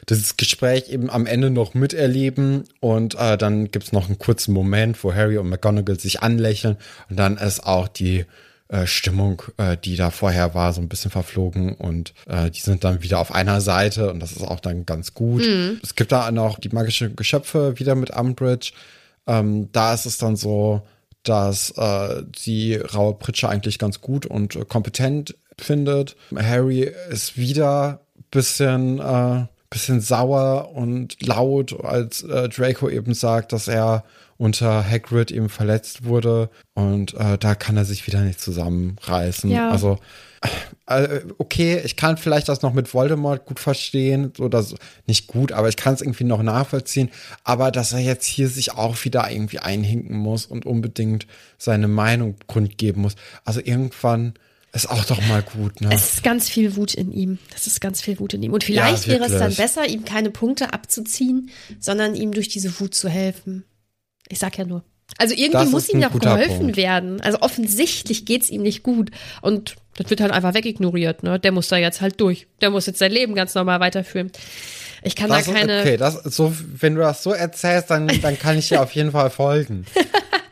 [0.07, 2.65] dieses Gespräch eben am Ende noch miterleben.
[2.79, 6.77] Und äh, dann gibt's noch einen kurzen Moment, wo Harry und McGonagall sich anlächeln.
[7.09, 8.25] Und dann ist auch die
[8.67, 11.73] äh, Stimmung, äh, die da vorher war, so ein bisschen verflogen.
[11.73, 14.11] Und äh, die sind dann wieder auf einer Seite.
[14.11, 15.41] Und das ist auch dann ganz gut.
[15.41, 15.79] Mhm.
[15.81, 18.71] Es gibt da noch die magischen Geschöpfe wieder mit Umbridge.
[19.25, 20.83] Ähm, da ist es dann so,
[21.23, 26.15] dass äh, die raue Pritsche eigentlich ganz gut und äh, kompetent findet.
[26.35, 28.01] Harry ist wieder
[28.31, 34.03] bisschen, äh, bisschen sauer und laut, als äh, Draco eben sagt, dass er
[34.37, 39.49] unter Hagrid eben verletzt wurde und äh, da kann er sich wieder nicht zusammenreißen.
[39.49, 39.69] Ja.
[39.69, 39.97] Also
[40.87, 44.75] äh, okay, ich kann vielleicht das noch mit Voldemort gut verstehen, so dass
[45.07, 47.09] nicht gut, aber ich kann es irgendwie noch nachvollziehen.
[47.43, 51.27] Aber dass er jetzt hier sich auch wieder irgendwie einhinken muss und unbedingt
[51.57, 53.15] seine Meinung kundgeben muss.
[53.45, 54.33] Also irgendwann
[54.75, 55.89] ist auch doch mal gut, ne?
[55.91, 57.39] Es ist ganz viel Wut in ihm.
[57.51, 58.53] Das ist ganz viel Wut in ihm.
[58.53, 61.49] Und vielleicht ja, wäre es dann besser, ihm keine Punkte abzuziehen,
[61.79, 63.63] sondern ihm durch diese Wut zu helfen.
[64.27, 64.83] Ich sag ja nur.
[65.17, 66.77] Also irgendwie das muss ihm doch geholfen Punkt.
[66.77, 67.21] werden.
[67.21, 69.11] Also offensichtlich geht's ihm nicht gut.
[69.41, 71.39] Und das wird halt einfach wegignoriert, ne?
[71.39, 72.47] Der muss da jetzt halt durch.
[72.61, 74.31] Der muss jetzt sein Leben ganz normal weiterführen.
[75.03, 75.81] Ich kann das da keine.
[75.81, 79.11] okay, das, so, wenn du das so erzählst, dann, dann kann ich dir auf jeden
[79.11, 79.85] Fall folgen.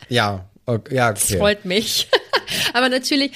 [0.07, 1.19] Ja, okay, ja, okay.
[1.19, 2.07] Das freut mich.
[2.73, 3.31] Aber natürlich,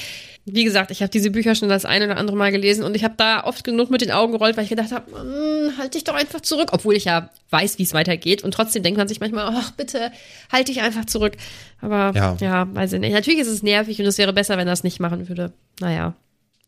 [0.50, 3.04] wie gesagt, ich habe diese Bücher schon das ein oder andere Mal gelesen und ich
[3.04, 6.06] habe da oft genug mit den Augen gerollt, weil ich gedacht habe, hm, halt dich
[6.06, 9.20] doch einfach zurück, obwohl ich ja weiß, wie es weitergeht und trotzdem denkt man sich
[9.20, 10.12] manchmal, ach bitte,
[10.52, 11.34] halt dich einfach zurück.
[11.82, 12.38] Aber ja.
[12.40, 13.12] ja, weiß ich nicht.
[13.12, 15.52] Natürlich ist es nervig und es wäre besser, wenn er es nicht machen würde.
[15.82, 16.16] Naja.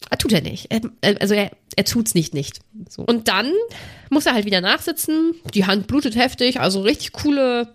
[0.10, 0.68] Er tut er nicht.
[0.70, 0.82] Er,
[1.22, 2.60] also er, er tut's nicht nicht.
[2.90, 3.04] So.
[3.04, 3.52] Und dann
[4.10, 5.36] muss er halt wieder nachsitzen.
[5.54, 7.70] Die Hand blutet heftig, also richtig coole,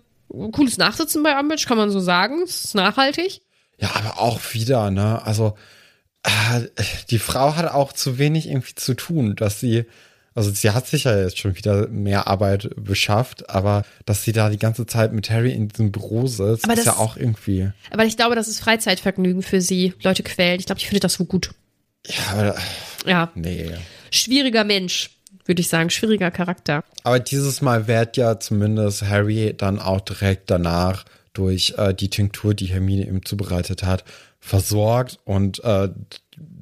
[0.51, 2.43] cooles Nachsitzen bei Umbridge, kann man so sagen.
[2.43, 3.41] Es ist nachhaltig.
[3.79, 5.21] Ja, aber auch wieder, ne?
[5.25, 5.57] Also Ah,
[7.09, 9.85] die Frau hat auch zu wenig irgendwie zu tun, dass sie,
[10.33, 14.49] also sie hat sich ja jetzt schon wieder mehr Arbeit beschafft, aber dass sie da
[14.49, 17.71] die ganze Zeit mit Harry in diesem Büro sitzt, aber ist das, ja auch irgendwie.
[17.91, 20.59] Aber ich glaube, das ist Freizeitvergnügen für sie, Leute quälen.
[20.59, 21.51] Ich glaube, ich finde das so gut.
[22.07, 22.55] Ja, aber.
[23.05, 23.31] Ja.
[23.35, 23.71] Nee.
[24.11, 25.11] Schwieriger Mensch,
[25.45, 26.83] würde ich sagen, schwieriger Charakter.
[27.03, 32.53] Aber dieses Mal wird ja zumindest Harry dann auch direkt danach durch äh, die Tinktur,
[32.53, 34.03] die Hermine ihm zubereitet hat,
[34.45, 35.89] versorgt und äh,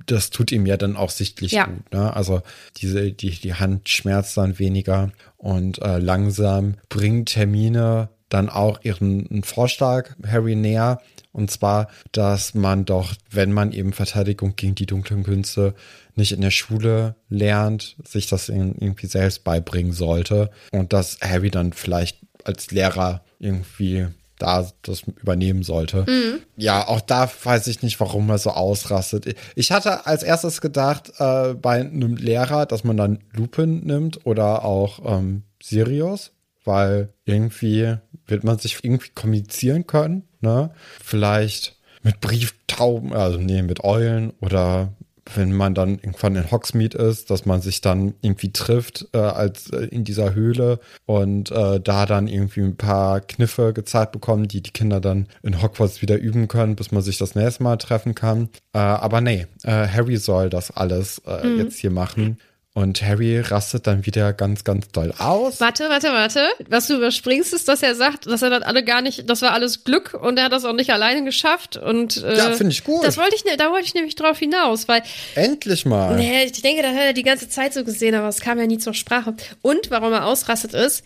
[0.05, 1.65] das tut ihm ja dann auch sichtlich ja.
[1.65, 1.91] gut.
[1.91, 2.15] Ne?
[2.15, 2.41] Also
[2.77, 9.43] diese, die, die Hand schmerzt dann weniger und äh, langsam bringt Hermine dann auch ihren
[9.43, 11.01] Vorschlag Harry näher.
[11.33, 15.73] Und zwar, dass man doch, wenn man eben Verteidigung gegen die dunklen Künste
[16.15, 20.51] nicht in der Schule lernt, sich das irgendwie selbst beibringen sollte.
[20.71, 24.07] Und dass Harry dann vielleicht als Lehrer irgendwie
[24.43, 26.05] da das übernehmen sollte.
[26.07, 26.41] Mhm.
[26.57, 29.35] Ja, auch da weiß ich nicht, warum er so ausrastet.
[29.55, 34.65] Ich hatte als erstes gedacht, äh, bei einem Lehrer, dass man dann Lupin nimmt oder
[34.65, 36.31] auch ähm, Sirius,
[36.65, 37.95] weil irgendwie
[38.27, 40.71] wird man sich irgendwie kommunizieren können, ne?
[41.03, 44.93] Vielleicht mit Brieftauben, also nee, mit Eulen oder
[45.33, 49.69] wenn man dann irgendwann in Hogsmeade ist, dass man sich dann irgendwie trifft äh, als
[49.69, 54.61] äh, in dieser Höhle und äh, da dann irgendwie ein paar Kniffe gezeigt bekommen, die
[54.61, 58.15] die Kinder dann in Hogwarts wieder üben können, bis man sich das nächste Mal treffen
[58.15, 58.49] kann.
[58.73, 61.59] Äh, aber nee, äh, Harry soll das alles äh, mhm.
[61.59, 62.37] jetzt hier machen.
[62.75, 65.59] Und Harry rastet dann wieder ganz, ganz doll aus.
[65.59, 66.47] Warte, warte, warte.
[66.69, 69.51] Was du überspringst, ist, dass er sagt, dass er das alle gar nicht, das war
[69.51, 71.77] alles Glück und er hat das auch nicht alleine geschafft.
[71.77, 73.03] Und äh, ja, finde ich gut.
[73.03, 75.03] Das wollte ich, ne, da wollte ich nämlich drauf hinaus, weil
[75.35, 76.15] endlich mal.
[76.15, 78.65] Nee, ich denke, das hat er die ganze Zeit so gesehen, aber es kam ja
[78.65, 79.35] nie zur Sprache.
[79.61, 81.03] Und warum er ausrastet ist,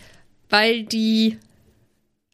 [0.50, 1.38] weil die,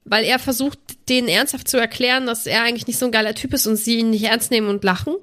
[0.05, 0.77] weil er versucht,
[1.09, 3.97] denen ernsthaft zu erklären, dass er eigentlich nicht so ein geiler Typ ist und sie
[3.97, 5.15] ihn nicht ernst nehmen und lachen.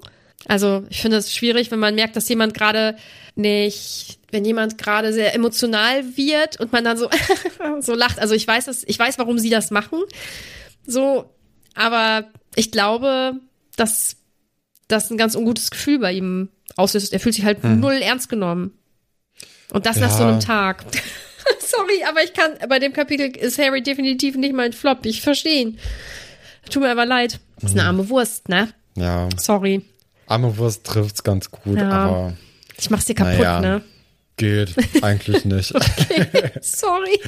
[0.47, 2.95] Also ich finde es schwierig, wenn man merkt, dass jemand gerade
[3.35, 7.09] nicht, wenn jemand gerade sehr emotional wird und man dann so
[7.79, 8.19] so lacht.
[8.19, 9.99] Also ich weiß es, ich weiß, warum sie das machen.
[10.85, 11.29] So,
[11.75, 12.25] aber
[12.55, 13.35] ich glaube,
[13.75, 14.17] dass
[14.87, 17.13] das ein ganz ungutes Gefühl bei ihm auslöst.
[17.13, 17.79] Er fühlt sich halt hm.
[17.79, 18.77] null ernst genommen.
[19.71, 20.07] Und das ja.
[20.07, 20.83] nach so einem Tag.
[21.59, 25.05] Sorry, aber ich kann, bei dem Kapitel ist Harry definitiv nicht mein Flop.
[25.05, 25.79] Ich verstehe ihn.
[26.69, 27.39] Tut mir aber leid.
[27.61, 27.87] Ist eine hm.
[27.87, 28.73] arme Wurst, ne?
[28.95, 29.29] Ja.
[29.37, 29.81] Sorry.
[30.31, 31.89] Arme Wurst trifft's ganz gut, ja.
[31.89, 32.33] aber.
[32.77, 33.81] Ich mach's dir kaputt, naja, ne?
[34.37, 34.73] Geht
[35.03, 35.75] eigentlich nicht.
[35.75, 37.19] okay, sorry.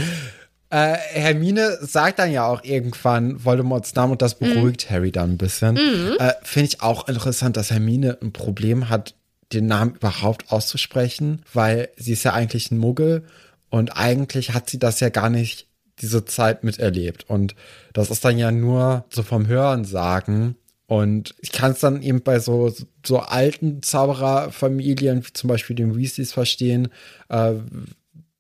[0.70, 4.94] Äh, Hermine sagt dann ja auch irgendwann Voldemorts Namen und das beruhigt mhm.
[4.94, 5.76] Harry dann ein bisschen.
[5.76, 6.16] Mhm.
[6.18, 9.14] Äh, Finde ich auch interessant, dass Hermine ein Problem hat,
[9.52, 13.24] den Namen überhaupt auszusprechen, weil sie ist ja eigentlich ein Muggel
[13.70, 15.68] und eigentlich hat sie das ja gar nicht
[16.00, 17.30] diese Zeit miterlebt.
[17.30, 17.56] Und
[17.94, 20.56] das ist dann ja nur so vom Hören sagen.
[20.88, 22.74] Und ich kann es dann eben bei so,
[23.06, 26.90] so alten Zaubererfamilien, wie zum Beispiel den Weasleys, verstehen,
[27.30, 27.54] äh,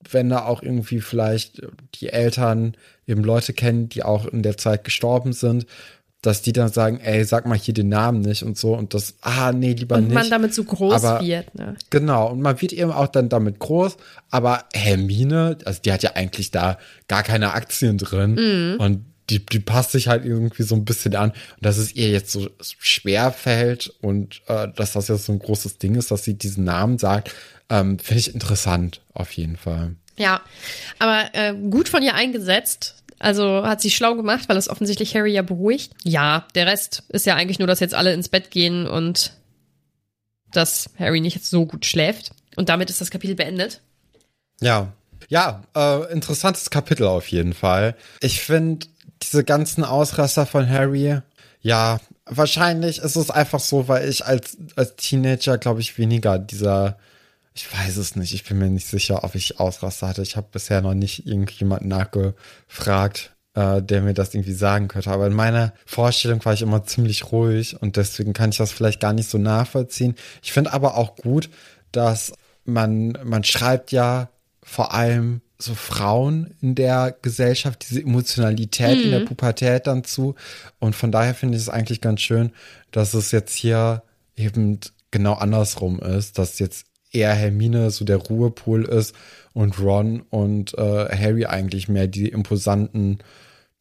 [0.09, 1.61] wenn da auch irgendwie vielleicht
[1.95, 2.75] die Eltern
[3.07, 5.65] eben Leute kennen, die auch in der Zeit gestorben sind,
[6.21, 9.15] dass die dann sagen, ey, sag mal hier den Namen nicht und so und das,
[9.21, 10.11] ah, nee, lieber und nicht.
[10.11, 11.75] Und man damit so groß aber, wird, ne?
[11.89, 13.97] Genau, und man wird eben auch dann damit groß,
[14.29, 16.77] aber Hermine, also die hat ja eigentlich da
[17.09, 18.79] gar keine Aktien drin mhm.
[18.79, 21.31] und die, die passt sich halt irgendwie so ein bisschen an.
[21.31, 25.39] Und dass es ihr jetzt so schwer fällt und äh, dass das jetzt so ein
[25.39, 27.31] großes Ding ist, dass sie diesen Namen sagt,
[27.69, 29.95] ähm, finde ich interessant, auf jeden Fall.
[30.17, 30.41] Ja,
[30.99, 32.95] aber äh, gut von ihr eingesetzt.
[33.17, 35.93] Also hat sie schlau gemacht, weil es offensichtlich Harry ja beruhigt.
[36.03, 39.33] Ja, der Rest ist ja eigentlich nur, dass jetzt alle ins Bett gehen und
[40.51, 42.31] dass Harry nicht so gut schläft.
[42.55, 43.81] Und damit ist das Kapitel beendet.
[44.61, 44.93] Ja,
[45.29, 47.95] ja, äh, interessantes Kapitel auf jeden Fall.
[48.19, 48.85] Ich finde,
[49.23, 51.19] diese ganzen Ausraster von Harry,
[51.61, 56.97] ja, wahrscheinlich ist es einfach so, weil ich als, als Teenager, glaube ich, weniger dieser,
[57.53, 60.21] ich weiß es nicht, ich bin mir nicht sicher, ob ich Ausraster hatte.
[60.21, 65.11] Ich habe bisher noch nicht irgendjemand nachgefragt, äh, der mir das irgendwie sagen könnte.
[65.11, 68.99] Aber in meiner Vorstellung war ich immer ziemlich ruhig und deswegen kann ich das vielleicht
[68.99, 70.15] gar nicht so nachvollziehen.
[70.41, 71.49] Ich finde aber auch gut,
[71.91, 72.33] dass
[72.65, 74.29] man, man schreibt ja
[74.63, 79.03] vor allem so Frauen in der Gesellschaft, diese Emotionalität mhm.
[79.03, 79.25] in der mhm.
[79.25, 80.35] Pubertät dann zu.
[80.79, 82.51] Und von daher finde ich es eigentlich ganz schön,
[82.91, 84.03] dass es jetzt hier
[84.35, 84.79] eben
[85.11, 89.15] genau andersrum ist, dass jetzt eher Hermine so der Ruhepol ist
[89.53, 93.19] und Ron und äh, Harry eigentlich mehr die imposanten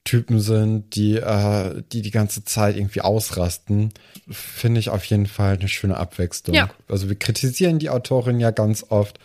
[0.04, 3.92] Typen sind, die, äh, die die ganze Zeit irgendwie ausrasten,
[4.28, 6.56] finde ich auf jeden Fall eine schöne Abwechslung.
[6.56, 6.70] Ja.
[6.88, 9.18] Also wir kritisieren die Autorin ja ganz oft,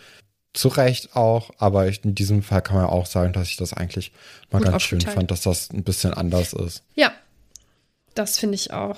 [0.52, 3.72] zu Recht auch, aber ich, in diesem Fall kann man auch sagen, dass ich das
[3.72, 4.12] eigentlich
[4.50, 6.82] mal Gut ganz schön fand, dass das ein bisschen anders ist.
[6.94, 7.12] Ja,
[8.14, 8.96] das finde ich auch.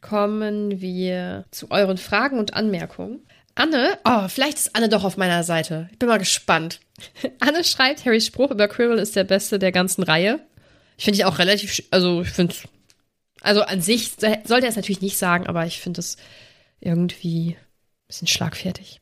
[0.00, 3.20] Kommen wir zu euren Fragen und Anmerkungen.
[3.54, 5.88] Anne, oh, vielleicht ist Anne doch auf meiner Seite.
[5.92, 6.80] Ich bin mal gespannt.
[7.40, 10.40] Anne schreibt, Harrys Spruch über Quirrell ist der beste der ganzen Reihe.
[10.98, 12.54] Ich finde ich auch relativ, also ich finde
[13.44, 16.16] also an sich sollte er es natürlich nicht sagen, aber ich finde es
[16.80, 19.00] irgendwie ein bisschen schlagfertig.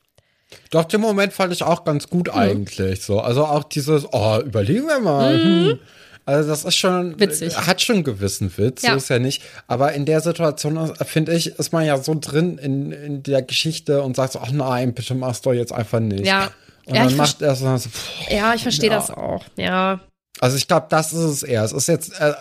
[0.71, 2.39] Doch, den Moment fand ich auch ganz gut mhm.
[2.39, 3.03] eigentlich.
[3.03, 3.21] So.
[3.21, 5.37] Also auch dieses, oh, überlegen wir mal.
[5.37, 5.69] Mhm.
[5.71, 5.79] Hm.
[6.25, 7.57] Also das ist schon, Witzig.
[7.57, 8.93] hat schon einen gewissen Witz, ja.
[8.93, 9.43] so ist ja nicht.
[9.67, 14.03] Aber in der Situation, finde ich, ist man ja so drin in, in der Geschichte
[14.03, 16.25] und sagt so, ach nein, bitte machst du jetzt einfach nicht.
[16.25, 16.53] Ja.
[16.87, 18.97] Und ja, dann macht er so, pff, Ja, ich verstehe ja.
[18.97, 20.01] das auch, ja.
[20.41, 21.65] Also ich glaube, das ist es eher.
[21.65, 22.35] Es ist jetzt, äh,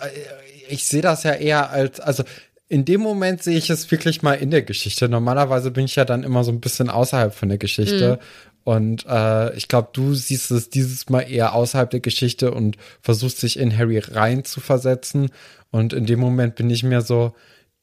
[0.68, 2.24] ich sehe das ja eher als, also
[2.72, 5.06] in dem Moment sehe ich es wirklich mal in der Geschichte.
[5.06, 8.18] Normalerweise bin ich ja dann immer so ein bisschen außerhalb von der Geschichte.
[8.18, 8.62] Mhm.
[8.64, 13.42] Und äh, ich glaube, du siehst es dieses Mal eher außerhalb der Geschichte und versuchst
[13.42, 15.28] dich in Harry rein zu versetzen.
[15.70, 17.34] Und in dem Moment bin ich mir so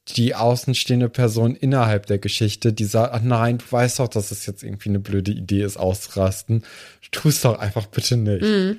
[0.08, 4.48] die außenstehende Person innerhalb der Geschichte, die sagt, ach nein, du weißt doch, dass es
[4.48, 6.64] jetzt irgendwie eine blöde Idee ist, auszurasten.
[7.12, 8.42] Tu es doch einfach bitte nicht.
[8.42, 8.78] Mhm.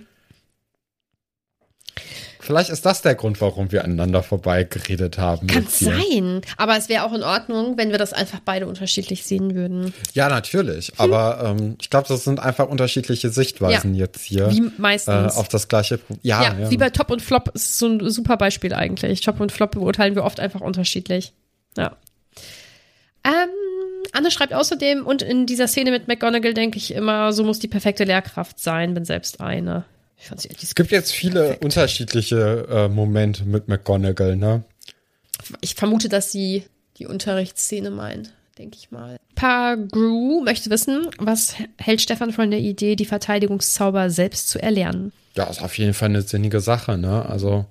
[2.51, 5.47] Vielleicht ist das der Grund, warum wir aneinander vorbei geredet haben.
[5.47, 6.41] Kann sein.
[6.57, 9.95] Aber es wäre auch in Ordnung, wenn wir das einfach beide unterschiedlich sehen würden.
[10.15, 10.93] Ja, natürlich.
[10.99, 14.01] Aber ähm, ich glaube, das sind einfach unterschiedliche Sichtweisen Ja.
[14.07, 14.51] jetzt hier.
[14.51, 15.37] Wie meistens.
[15.37, 16.19] Äh, auf das gleiche Problem.
[16.25, 16.71] Ja, Ja, ja.
[16.71, 19.21] wie bei Top und Flop ist so ein super Beispiel eigentlich.
[19.21, 21.33] Top und Flop beurteilen wir oft einfach unterschiedlich.
[21.77, 21.97] Ja.
[23.23, 23.51] Ähm,
[24.13, 27.69] Anne schreibt außerdem, und in dieser Szene mit McGonagall denke ich immer, so muss die
[27.69, 29.85] perfekte Lehrkraft sein, bin selbst eine.
[30.63, 34.65] Es gibt jetzt viele unterschiedliche äh, Momente mit McGonagall, ne?
[35.61, 36.65] Ich vermute, dass sie
[36.99, 39.17] die Unterrichtsszene meint, denke ich mal.
[39.35, 45.13] Pagru möchte wissen, was hält Stefan von der Idee, die Verteidigungszauber selbst zu erlernen?
[45.35, 47.25] Ja, ist auf jeden Fall eine sinnige Sache, ne?
[47.27, 47.65] Also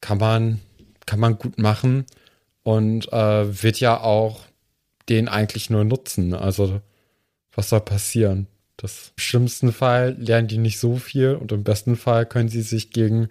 [0.00, 0.60] kann man,
[1.06, 2.06] kann man gut machen
[2.62, 4.40] und äh, wird ja auch
[5.08, 6.34] den eigentlich nur nutzen.
[6.34, 6.80] Also,
[7.52, 8.46] was soll passieren?
[8.78, 12.62] Das Im schlimmsten Fall lernen die nicht so viel und im besten Fall können sie
[12.62, 13.28] sich gegen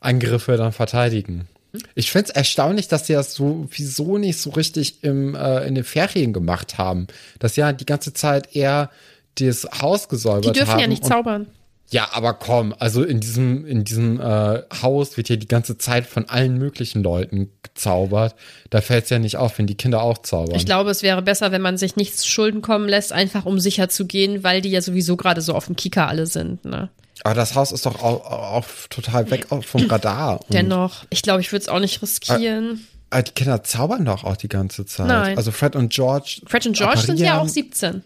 [0.00, 1.48] Angriffe dann verteidigen.
[1.94, 5.74] Ich finde es erstaunlich, dass sie das so wieso nicht so richtig im, äh, in
[5.74, 7.06] den Ferien gemacht haben.
[7.38, 8.90] Dass sie ja die ganze Zeit eher
[9.36, 10.66] das Haus gesäubert Die haben.
[10.66, 11.46] dürfen ja nicht zaubern.
[11.92, 16.06] Ja, aber komm, also in diesem, in diesem äh, Haus wird ja die ganze Zeit
[16.06, 18.34] von allen möglichen Leuten gezaubert.
[18.70, 20.56] Da fällt es ja nicht auf, wenn die Kinder auch zaubern.
[20.56, 23.60] Ich glaube, es wäre besser, wenn man sich nichts zu Schulden kommen lässt, einfach um
[23.60, 26.64] sicher zu gehen, weil die ja sowieso gerade so auf dem Kika alle sind.
[26.64, 26.88] Ne?
[27.24, 30.40] aber das Haus ist doch auch, auch total weg vom Radar.
[30.48, 32.86] Dennoch, ich glaube, ich würde es auch nicht riskieren.
[33.10, 35.06] äh, die Kinder zaubern doch auch die ganze Zeit.
[35.06, 35.36] Nein.
[35.36, 36.40] Also Fred und George.
[36.46, 38.02] Fred und George sind ja auch 17.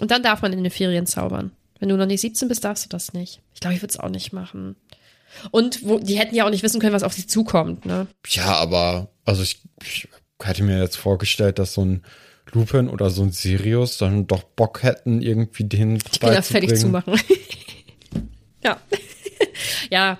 [0.00, 1.52] Und dann darf man in den Ferien zaubern.
[1.84, 3.42] Wenn du noch nicht 17 bist, darfst du das nicht.
[3.52, 4.74] Ich glaube, ich würde es auch nicht machen.
[5.50, 7.84] Und wo, die hätten ja auch nicht wissen können, was auf sie zukommt.
[7.84, 8.06] Ne?
[8.26, 10.08] Ja, aber also ich, ich
[10.42, 12.02] hätte mir jetzt vorgestellt, dass so ein
[12.52, 16.88] Lupin oder so ein Sirius dann doch Bock hätten, irgendwie den Die Kinder fertig zu
[16.88, 17.20] machen.
[18.64, 18.80] ja.
[19.90, 20.18] ja,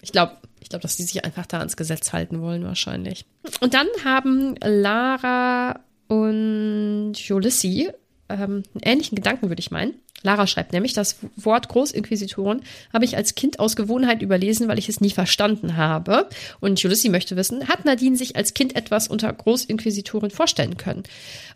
[0.00, 3.26] ich glaube, ich glaube, dass die sich einfach da ans Gesetz halten wollen, wahrscheinlich.
[3.60, 7.90] Und dann haben Lara und Jolissi
[8.28, 9.94] ähm, einen ähnlichen Gedanken, würde ich meinen.
[10.22, 12.62] Lara schreibt nämlich, das Wort Großinquisitoren
[12.92, 16.28] habe ich als Kind aus Gewohnheit überlesen, weil ich es nie verstanden habe.
[16.60, 21.02] Und Jolissi möchte wissen, hat Nadine sich als Kind etwas unter Großinquisitoren vorstellen können?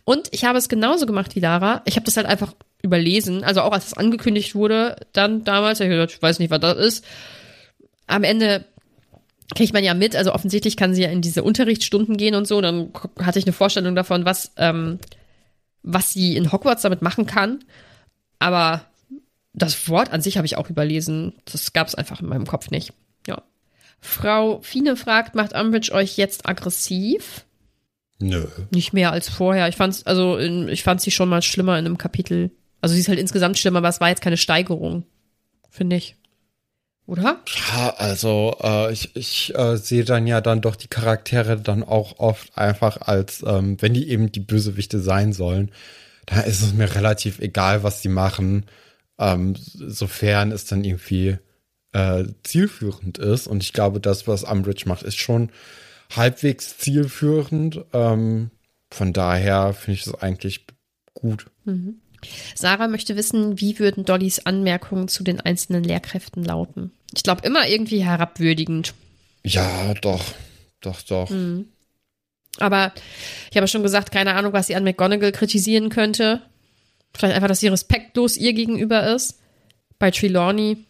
[0.05, 1.83] Und ich habe es genauso gemacht wie Lara.
[1.87, 3.43] Ich habe das halt einfach überlesen.
[3.43, 7.05] Also auch als es angekündigt wurde, dann damals, ich weiß nicht, was das ist.
[8.07, 8.67] Am Ende
[9.55, 12.61] kriegt man ja mit, also offensichtlich kann sie ja in diese Unterrichtsstunden gehen und so.
[12.61, 14.99] Dann hatte ich eine Vorstellung davon, was, ähm,
[15.89, 17.65] was sie in Hogwarts damit machen kann.
[18.39, 18.85] Aber
[19.55, 21.33] das Wort an sich habe ich auch überlesen.
[21.47, 22.93] Das gab es einfach in meinem Kopf nicht.
[23.27, 23.43] Ja.
[24.01, 27.47] Frau Fine fragt, macht Umbridge euch jetzt aggressiv?
[28.21, 28.47] Nö.
[28.71, 29.69] Nicht mehr als vorher.
[29.69, 32.51] Ich fand's, also in, ich fand sie schon mal schlimmer in einem Kapitel.
[32.81, 35.05] Also sie ist halt insgesamt schlimmer, aber es war jetzt keine Steigerung.
[35.71, 36.17] Finde ich.
[37.09, 37.41] Oder?
[37.71, 42.19] Ja, also äh, ich, ich äh, sehe dann ja dann doch die Charaktere dann auch
[42.19, 45.71] oft einfach als, ähm, wenn die eben die Bösewichte sein sollen,
[46.27, 48.67] da ist es mir relativ egal, was sie machen,
[49.19, 51.39] ähm, sofern es dann irgendwie
[51.95, 53.47] äh, zielführend ist.
[53.47, 55.49] Und ich glaube, das, was Umbridge macht, ist schon
[56.15, 57.87] halbwegs zielführend.
[57.95, 58.51] Ähm,
[58.91, 60.67] von daher finde ich das eigentlich
[61.15, 61.47] gut.
[62.55, 66.93] Sarah möchte wissen, wie würden Dollys Anmerkungen zu den einzelnen Lehrkräften lauten?
[67.15, 68.95] Ich glaube immer irgendwie herabwürdigend.
[69.45, 70.25] Ja, doch,
[70.81, 71.31] doch, doch.
[72.59, 72.93] Aber
[73.51, 76.43] ich habe schon gesagt, keine Ahnung, was sie an McGonagall kritisieren könnte.
[77.15, 79.39] Vielleicht einfach, dass sie respektlos ihr gegenüber ist.
[79.99, 80.85] Bei Trelawney.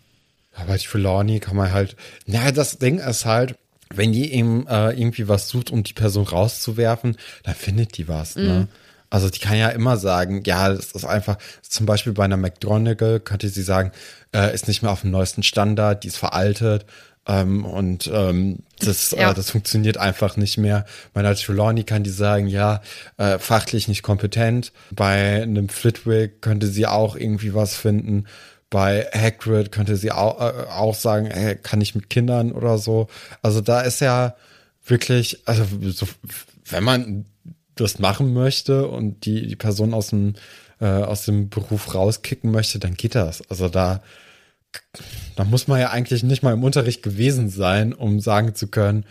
[0.55, 1.97] Aber die Trelawney kann man halt.
[2.27, 3.57] Na, das Ding ist halt,
[3.95, 8.37] wenn die eben äh, irgendwie was sucht, um die Person rauszuwerfen, dann findet die was,
[8.37, 8.69] ne?
[9.11, 13.21] Also die kann ja immer sagen, ja, das ist einfach, zum Beispiel bei einer McGonagall
[13.21, 13.93] könnte sie sagen,
[14.35, 16.85] äh, ist nicht mehr auf dem neuesten Standard, die ist veraltet
[17.27, 19.31] ähm, und ähm, das, Ja.
[19.31, 20.85] äh, das funktioniert einfach nicht mehr.
[21.13, 22.81] Bei einer Trelawney kann die sagen, ja,
[23.17, 24.73] äh, fachlich nicht kompetent.
[24.91, 28.27] Bei einem Flitwick könnte sie auch irgendwie was finden.
[28.71, 33.09] Bei Hagrid könnte sie auch, äh, auch sagen, hey, kann ich mit Kindern oder so.
[33.43, 34.35] Also da ist ja
[34.85, 36.07] wirklich, also so,
[36.71, 37.25] wenn man
[37.81, 40.35] das machen möchte und die, die Person aus dem,
[40.81, 43.43] äh, aus dem Beruf rauskicken möchte, dann geht das.
[43.51, 44.03] Also da,
[45.37, 49.05] da muss man ja eigentlich nicht mal im Unterricht gewesen sein, um sagen zu können,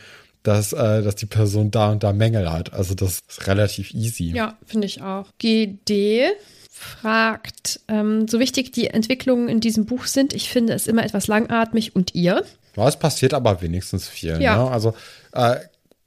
[0.43, 2.74] dass, äh, dass die Person da und da Mängel hat.
[2.74, 4.32] Also das ist relativ easy.
[4.34, 5.26] Ja, finde ich auch.
[5.39, 6.30] GD
[6.70, 11.28] fragt, ähm, so wichtig die Entwicklungen in diesem Buch sind, ich finde es immer etwas
[11.28, 12.45] langatmig und ihr?
[12.76, 14.39] Ja, es passiert aber wenigstens viel.
[14.41, 14.63] Ja.
[14.63, 14.72] Ne?
[14.72, 14.93] Also,
[15.34, 15.57] äh,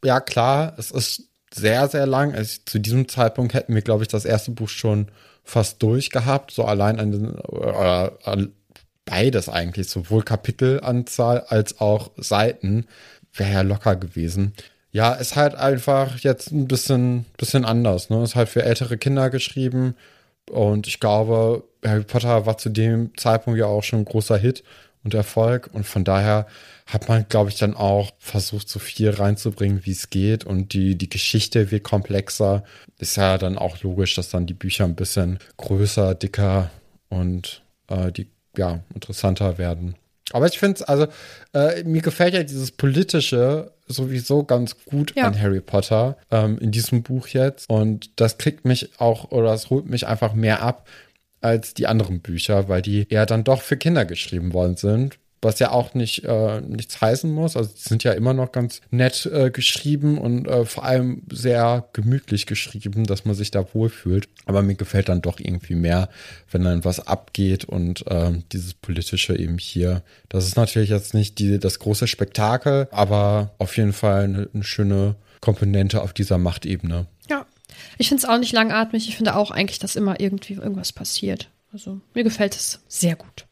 [0.04, 2.34] ja, klar, es ist sehr, sehr lang.
[2.34, 5.08] Es, zu diesem Zeitpunkt hätten wir, glaube ich, das erste Buch schon
[5.44, 6.50] fast durchgehabt.
[6.52, 8.52] So allein an den, oder, an-
[9.04, 12.86] beides eigentlich, sowohl Kapitelanzahl als auch Seiten,
[13.32, 14.52] wäre ja locker gewesen.
[14.92, 18.10] Ja, ist halt einfach jetzt ein bisschen, bisschen anders.
[18.10, 18.22] Ne?
[18.22, 19.94] Ist halt für ältere Kinder geschrieben.
[20.50, 24.64] Und ich glaube, Harry Potter war zu dem Zeitpunkt ja auch schon ein großer Hit
[25.04, 25.70] und Erfolg.
[25.72, 26.46] Und von daher
[26.92, 30.44] hat man, glaube ich, dann auch versucht, so viel reinzubringen, wie es geht.
[30.44, 32.64] Und die, die Geschichte wird komplexer.
[32.98, 36.70] Ist ja dann auch logisch, dass dann die Bücher ein bisschen größer, dicker
[37.08, 38.26] und äh, die
[38.56, 39.94] ja interessanter werden.
[40.32, 41.06] Aber ich finde es, also,
[41.54, 45.26] äh, mir gefällt ja dieses politische sowieso ganz gut ja.
[45.26, 47.70] an Harry Potter ähm, in diesem Buch jetzt.
[47.70, 50.88] Und das kriegt mich auch, oder das holt mich einfach mehr ab
[51.40, 55.58] als die anderen Bücher, weil die eher dann doch für Kinder geschrieben worden sind was
[55.58, 57.56] ja auch nicht äh, nichts heißen muss.
[57.56, 61.88] Also die sind ja immer noch ganz nett äh, geschrieben und äh, vor allem sehr
[61.92, 64.28] gemütlich geschrieben, dass man sich da wohlfühlt.
[64.44, 66.08] Aber mir gefällt dann doch irgendwie mehr,
[66.50, 70.02] wenn dann was abgeht und äh, dieses politische eben hier.
[70.28, 74.64] Das ist natürlich jetzt nicht die, das große Spektakel, aber auf jeden Fall eine, eine
[74.64, 77.06] schöne Komponente auf dieser Machtebene.
[77.30, 77.46] Ja,
[77.96, 79.08] ich finde es auch nicht langatmig.
[79.08, 81.48] Ich finde auch eigentlich, dass immer irgendwie irgendwas passiert.
[81.72, 83.46] Also mir gefällt es sehr gut.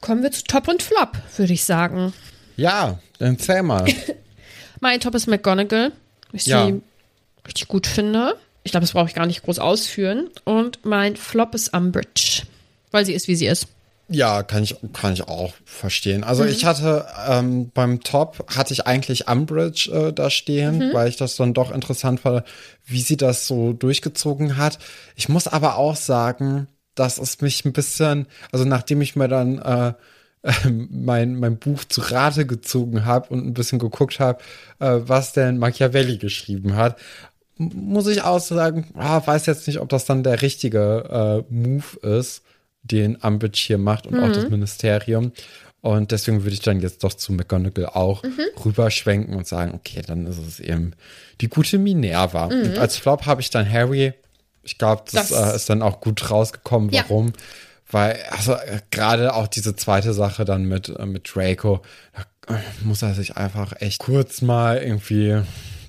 [0.00, 2.12] Kommen wir zu Top und Flop, würde ich sagen.
[2.56, 3.86] Ja, dann zähl mal.
[4.80, 5.92] mein Top ist McGonagall,
[6.32, 6.66] ich ja.
[6.66, 6.82] sie
[7.46, 8.36] richtig gut finde.
[8.64, 10.28] Ich glaube, das brauche ich gar nicht groß ausführen.
[10.44, 12.42] Und mein Flop ist Umbridge,
[12.90, 13.66] weil sie ist, wie sie ist.
[14.08, 16.22] Ja, kann ich, kann ich auch verstehen.
[16.22, 16.50] Also mhm.
[16.50, 20.92] ich hatte ähm, beim Top hatte ich eigentlich Umbridge äh, da stehen, mhm.
[20.92, 22.44] weil ich das dann doch interessant fand,
[22.84, 24.78] wie sie das so durchgezogen hat.
[25.16, 29.58] Ich muss aber auch sagen, dass es mich ein bisschen, also nachdem ich mir dann
[29.58, 29.92] äh,
[30.90, 34.42] mein, mein Buch zu Rate gezogen habe und ein bisschen geguckt habe,
[34.80, 36.98] äh, was denn Machiavelli geschrieben hat,
[37.58, 42.18] muss ich auch sagen, ah, weiß jetzt nicht, ob das dann der richtige äh, Move
[42.18, 42.42] ist,
[42.82, 44.24] den Umbridge hier macht und mhm.
[44.24, 45.32] auch das Ministerium.
[45.80, 48.40] Und deswegen würde ich dann jetzt doch zu McGonagall auch mhm.
[48.64, 50.92] rüberschwenken und sagen, okay, dann ist es eben
[51.40, 52.46] die gute Minerva.
[52.46, 52.62] Mhm.
[52.62, 54.12] Und als Flop habe ich dann Harry
[54.62, 56.92] ich glaube, das, das äh, ist dann auch gut rausgekommen.
[56.92, 57.28] Warum?
[57.28, 57.32] Ja.
[57.90, 61.82] Weil, also äh, gerade auch diese zweite Sache dann mit, äh, mit Draco,
[62.46, 65.42] da muss er sich einfach echt kurz mal irgendwie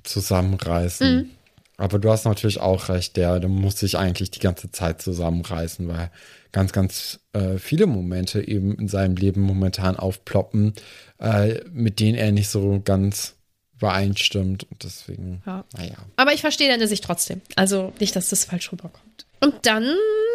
[0.03, 1.15] zusammenreißen.
[1.15, 1.29] Mhm.
[1.77, 5.87] Aber du hast natürlich auch recht, der, der muss sich eigentlich die ganze Zeit zusammenreißen,
[5.87, 6.11] weil
[6.51, 10.73] ganz, ganz äh, viele Momente eben in seinem Leben momentan aufploppen,
[11.19, 13.35] äh, mit denen er nicht so ganz
[13.83, 14.65] übereinstimmt.
[14.69, 15.65] Und deswegen, ja.
[15.77, 15.95] naja.
[16.15, 17.41] Aber ich verstehe deine Sicht trotzdem.
[17.55, 19.25] Also nicht, dass das falsch rüberkommt.
[19.41, 19.83] Und dann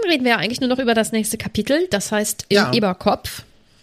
[0.07, 2.73] reden wir ja eigentlich nur noch über das nächste Kapitel, das heißt im ja.
[2.73, 3.43] Eberkopf.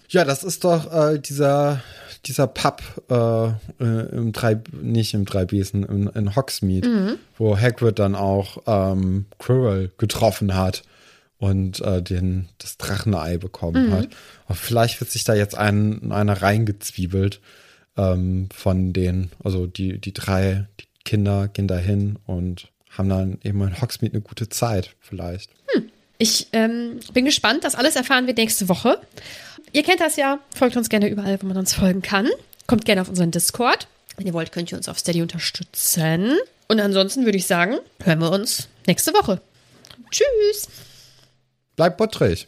[0.09, 1.81] Ja, das ist doch äh, dieser,
[2.25, 7.15] dieser Pub äh, im drei, nicht im Dreibesen, in, in Hogsmeade, mhm.
[7.39, 10.83] wo Hagrid dann auch ähm, Quirrell getroffen hat
[11.39, 13.93] und äh, den, das Drachenei bekommen mhm.
[13.93, 14.09] hat.
[14.45, 17.41] Aber vielleicht wird sich da jetzt ein, einer reingezwiebelt
[17.97, 23.61] ähm, von den, also die, die drei die Kinder gehen dahin und haben dann eben
[23.61, 25.51] in Hogsmeade eine gute Zeit, vielleicht.
[25.73, 25.89] Hm.
[26.17, 27.63] Ich ähm, bin gespannt.
[27.63, 28.99] Das alles erfahren wir nächste Woche.
[29.73, 30.39] Ihr kennt das ja.
[30.55, 32.29] Folgt uns gerne überall, wo man uns folgen kann.
[32.67, 33.87] Kommt gerne auf unseren Discord.
[34.15, 36.37] Wenn ihr wollt, könnt ihr uns auf Steady unterstützen.
[36.67, 39.41] Und ansonsten würde ich sagen, hören wir uns nächste Woche.
[40.09, 40.69] Tschüss.
[41.75, 42.47] Bleibt bottrig.